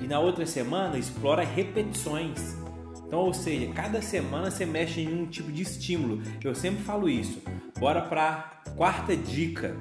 E 0.00 0.06
na 0.06 0.20
outra 0.20 0.46
semana, 0.46 0.96
explora 0.96 1.42
repetições. 1.42 2.56
Então, 3.04 3.18
ou 3.18 3.34
seja, 3.34 3.66
cada 3.72 4.00
semana 4.00 4.48
você 4.48 4.64
mexe 4.64 5.00
em 5.00 5.22
um 5.22 5.26
tipo 5.26 5.50
de 5.50 5.62
estímulo. 5.62 6.22
Eu 6.42 6.54
sempre 6.54 6.84
falo 6.84 7.08
isso. 7.08 7.42
Bora 7.80 8.00
para 8.02 8.62
quarta 8.76 9.16
dica. 9.16 9.76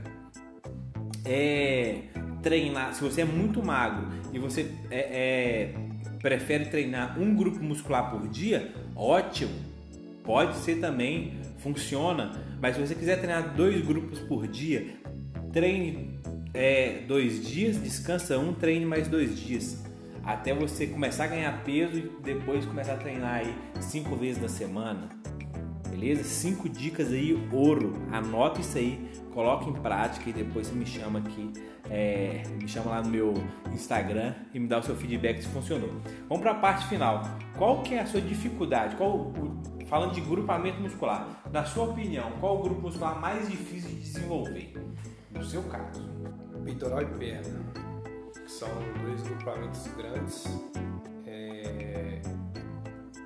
É 1.24 2.00
treinar. 2.42 2.96
Se 2.96 3.04
você 3.04 3.22
é 3.22 3.26
muito 3.26 3.64
magro 3.64 4.08
e 4.34 4.40
você 4.40 4.72
é, 4.90 5.00
é, 5.00 5.76
prefere 6.18 6.66
treinar 6.66 7.20
um 7.20 7.36
grupo 7.36 7.64
muscular 7.64 8.10
por 8.10 8.28
dia, 8.28 8.74
ótimo. 8.96 9.54
Pode 10.24 10.58
ser 10.58 10.80
também, 10.80 11.40
funciona. 11.60 12.51
Mas 12.62 12.76
se 12.76 12.82
você 12.82 12.94
quiser 12.94 13.18
treinar 13.18 13.56
dois 13.56 13.84
grupos 13.84 14.20
por 14.20 14.48
dia, 14.48 14.96
treine 15.52 16.20
é, 16.54 17.02
dois 17.08 17.46
dias, 17.46 17.82
descansa 17.82 18.38
um, 18.38 18.54
treine 18.54 18.86
mais 18.86 19.08
dois 19.08 19.40
dias. 19.40 19.84
Até 20.24 20.54
você 20.54 20.86
começar 20.86 21.24
a 21.24 21.28
ganhar 21.28 21.64
peso 21.64 21.98
e 21.98 22.12
depois 22.24 22.64
começar 22.66 22.94
a 22.94 22.98
treinar 22.98 23.38
aí 23.38 23.56
cinco 23.80 24.16
vezes 24.16 24.40
na 24.40 24.48
semana. 24.48 25.10
beleza? 25.90 26.24
Cinco 26.24 26.68
dicas 26.70 27.12
aí, 27.12 27.34
ouro. 27.52 27.94
Anota 28.12 28.62
isso 28.62 28.78
aí, 28.78 29.10
coloque 29.34 29.70
em 29.70 29.74
prática 29.74 30.30
e 30.30 30.34
depois 30.34 30.68
você 30.68 30.76
me 30.76 30.86
chama 30.86 31.20
aqui, 31.20 31.52
é, 31.90 32.44
me 32.60 32.68
chama 32.68 32.92
lá 32.92 33.02
no 33.02 33.10
meu 33.10 33.34
Instagram 33.72 34.34
e 34.54 34.60
me 34.60 34.68
dá 34.68 34.80
o 34.80 34.84
seu 34.84 34.96
feedback 34.96 35.42
se 35.42 35.48
funcionou. 35.50 35.90
Vamos 36.28 36.42
para 36.42 36.52
a 36.52 36.56
parte 36.56 36.88
final. 36.88 37.24
Qual 37.58 37.82
que 37.82 37.96
é 37.96 38.02
a 38.02 38.06
sua 38.06 38.22
dificuldade? 38.22 38.96
Qual 38.96 39.18
o, 39.18 39.81
falando 39.92 40.14
de 40.14 40.22
grupamento 40.22 40.80
muscular, 40.80 41.44
na 41.52 41.66
sua 41.66 41.90
opinião, 41.90 42.32
qual 42.40 42.58
o 42.58 42.64
grupo 42.64 42.84
muscular 42.84 43.20
mais 43.20 43.50
difícil 43.50 43.90
de 43.90 43.96
desenvolver? 43.98 44.74
No 45.32 45.44
seu 45.44 45.62
caso. 45.64 46.10
Peitoral 46.64 47.02
e 47.02 47.06
perna. 47.06 47.60
São 48.48 48.70
dois 49.04 49.22
grupamentos 49.22 49.88
grandes 49.98 50.46
é, 51.28 52.22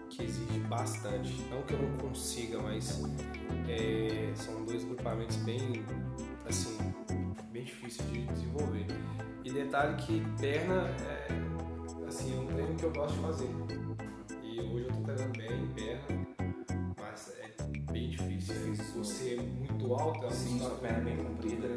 que 0.09 0.23
exigem 0.23 0.61
bastante. 0.61 1.39
Não 1.51 1.61
que 1.61 1.73
eu 1.75 1.81
não 1.83 1.97
consiga, 1.97 2.59
mas 2.59 3.03
é, 3.69 4.31
são 4.33 4.63
dois 4.63 4.83
grupamentos 4.85 5.35
bem 5.37 5.85
assim 6.47 6.77
bem 7.51 7.63
difíceis 7.63 8.09
de 8.11 8.25
desenvolver. 8.25 8.87
E 9.43 9.51
detalhe 9.51 9.95
que 9.97 10.23
perna 10.41 10.87
é 11.05 11.27
assim, 12.07 12.35
é 12.35 12.39
um 12.39 12.47
treino 12.47 12.75
que 12.75 12.83
eu 12.85 12.91
gosto 12.91 13.13
de 13.13 13.21
fazer. 13.21 13.49
E 14.41 14.59
hoje 14.61 14.85
eu 14.85 14.91
tô 14.93 15.01
treinando 15.01 15.37
bem 15.37 15.67
perna, 15.75 16.24
muito 19.85 20.01
alto, 20.01 20.25
é 20.25 20.29
Sim, 20.31 20.59
sua 20.59 20.71
perna 20.71 20.99
bem 20.99 21.17
comprida. 21.17 21.67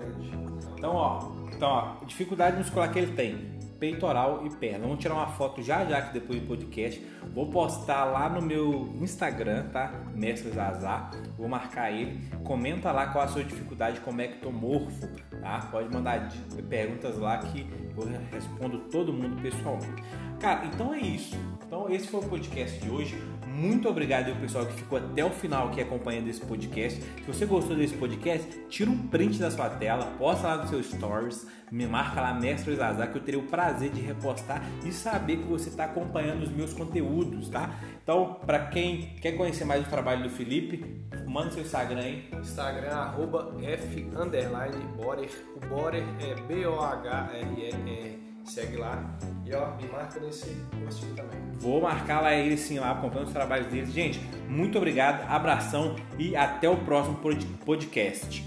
Então, 0.76 0.94
ó, 0.94 1.32
então, 1.54 1.68
ó, 1.68 2.04
dificuldade 2.04 2.56
muscular 2.56 2.92
que 2.92 2.98
ele 2.98 3.12
tem 3.14 3.58
peitoral 3.78 4.44
e 4.44 4.50
perna. 4.50 4.80
Vamos 4.80 4.98
tirar 4.98 5.14
uma 5.14 5.28
foto 5.28 5.62
já 5.62 5.84
já 5.84 6.02
que 6.02 6.12
depois 6.12 6.40
do 6.40 6.46
podcast. 6.46 7.04
Vou 7.32 7.48
postar 7.48 8.04
lá 8.06 8.28
no 8.28 8.42
meu 8.42 8.92
Instagram, 9.00 9.68
tá? 9.68 9.92
Mestre 10.14 10.50
Zazá. 10.50 11.10
Vou 11.36 11.48
marcar 11.48 11.92
ele. 11.92 12.28
Comenta 12.44 12.90
lá 12.90 13.06
qual 13.08 13.24
a 13.24 13.28
sua 13.28 13.44
dificuldade 13.44 14.00
como 14.00 14.20
ectomorfo, 14.20 15.08
tá? 15.40 15.68
Pode 15.70 15.92
mandar 15.92 16.28
perguntas 16.68 17.16
lá 17.18 17.38
que 17.38 17.66
eu 17.96 18.08
respondo 18.32 18.78
todo 18.90 19.12
mundo 19.12 19.40
pessoalmente. 19.40 20.02
Cara, 20.40 20.66
então 20.66 20.94
é 20.94 21.00
isso. 21.00 21.36
Então 21.66 21.90
esse 21.90 22.06
foi 22.06 22.20
o 22.20 22.28
podcast 22.28 22.80
de 22.80 22.88
hoje. 22.88 23.20
Muito 23.46 23.88
obrigado 23.88 24.30
ao 24.30 24.36
pessoal 24.36 24.64
que 24.64 24.72
ficou 24.74 24.98
até 24.98 25.24
o 25.24 25.30
final 25.30 25.66
aqui 25.66 25.80
acompanhando 25.80 26.28
esse 26.28 26.40
podcast. 26.40 27.00
Se 27.00 27.26
você 27.26 27.44
gostou 27.44 27.76
desse 27.76 27.94
podcast, 27.96 28.48
tira 28.68 28.88
um 28.88 29.08
print 29.08 29.38
da 29.40 29.50
sua 29.50 29.68
tela, 29.68 30.06
posta 30.16 30.46
lá 30.46 30.58
nos 30.58 30.70
seus 30.70 30.86
stories, 30.86 31.44
me 31.72 31.84
marca 31.84 32.20
lá 32.20 32.32
Mestre 32.34 32.76
Zazá 32.76 33.08
que 33.08 33.18
eu 33.18 33.22
terei 33.22 33.40
o 33.40 33.46
prazer 33.48 33.90
de 33.90 34.00
repostar 34.00 34.62
e 34.86 34.92
saber 34.92 35.38
que 35.38 35.44
você 35.44 35.70
está 35.70 35.86
acompanhando 35.86 36.44
os 36.44 36.52
meus 36.52 36.72
conteúdos, 36.72 37.48
tá? 37.48 37.74
Então, 38.00 38.38
para 38.46 38.66
quem 38.66 39.16
quer 39.20 39.32
conhecer 39.32 39.64
mais 39.64 39.84
o 39.84 39.90
trabalho 39.90 40.22
do 40.22 40.30
Felipe, 40.30 41.02
manda 41.26 41.50
seu 41.50 41.62
Instagram 41.62 42.00
aí. 42.00 42.28
Instagram 42.38 42.94
arroba 42.94 43.56
F 43.60 44.08
underline 44.16 44.84
Borer. 44.96 45.30
O 45.56 45.66
Borer 45.66 46.04
é 46.20 46.34
B-O-H-R-E-R. 46.46 48.27
Segue 48.48 48.76
lá 48.76 49.04
e 49.44 49.54
ó, 49.54 49.76
me 49.76 49.86
marca 49.88 50.18
nesse 50.20 50.50
postinho 50.84 51.14
também. 51.14 51.38
Vou 51.58 51.80
marcar 51.80 52.20
lá 52.20 52.34
ele 52.34 52.56
sim 52.56 52.78
lá, 52.78 52.92
acompanhando 52.92 53.28
os 53.28 53.32
trabalhos 53.32 53.66
dele. 53.68 53.86
Gente, 53.90 54.20
muito 54.48 54.78
obrigado, 54.78 55.28
abração 55.28 55.96
e 56.18 56.34
até 56.34 56.68
o 56.68 56.76
próximo 56.76 57.18
podcast. 57.64 58.44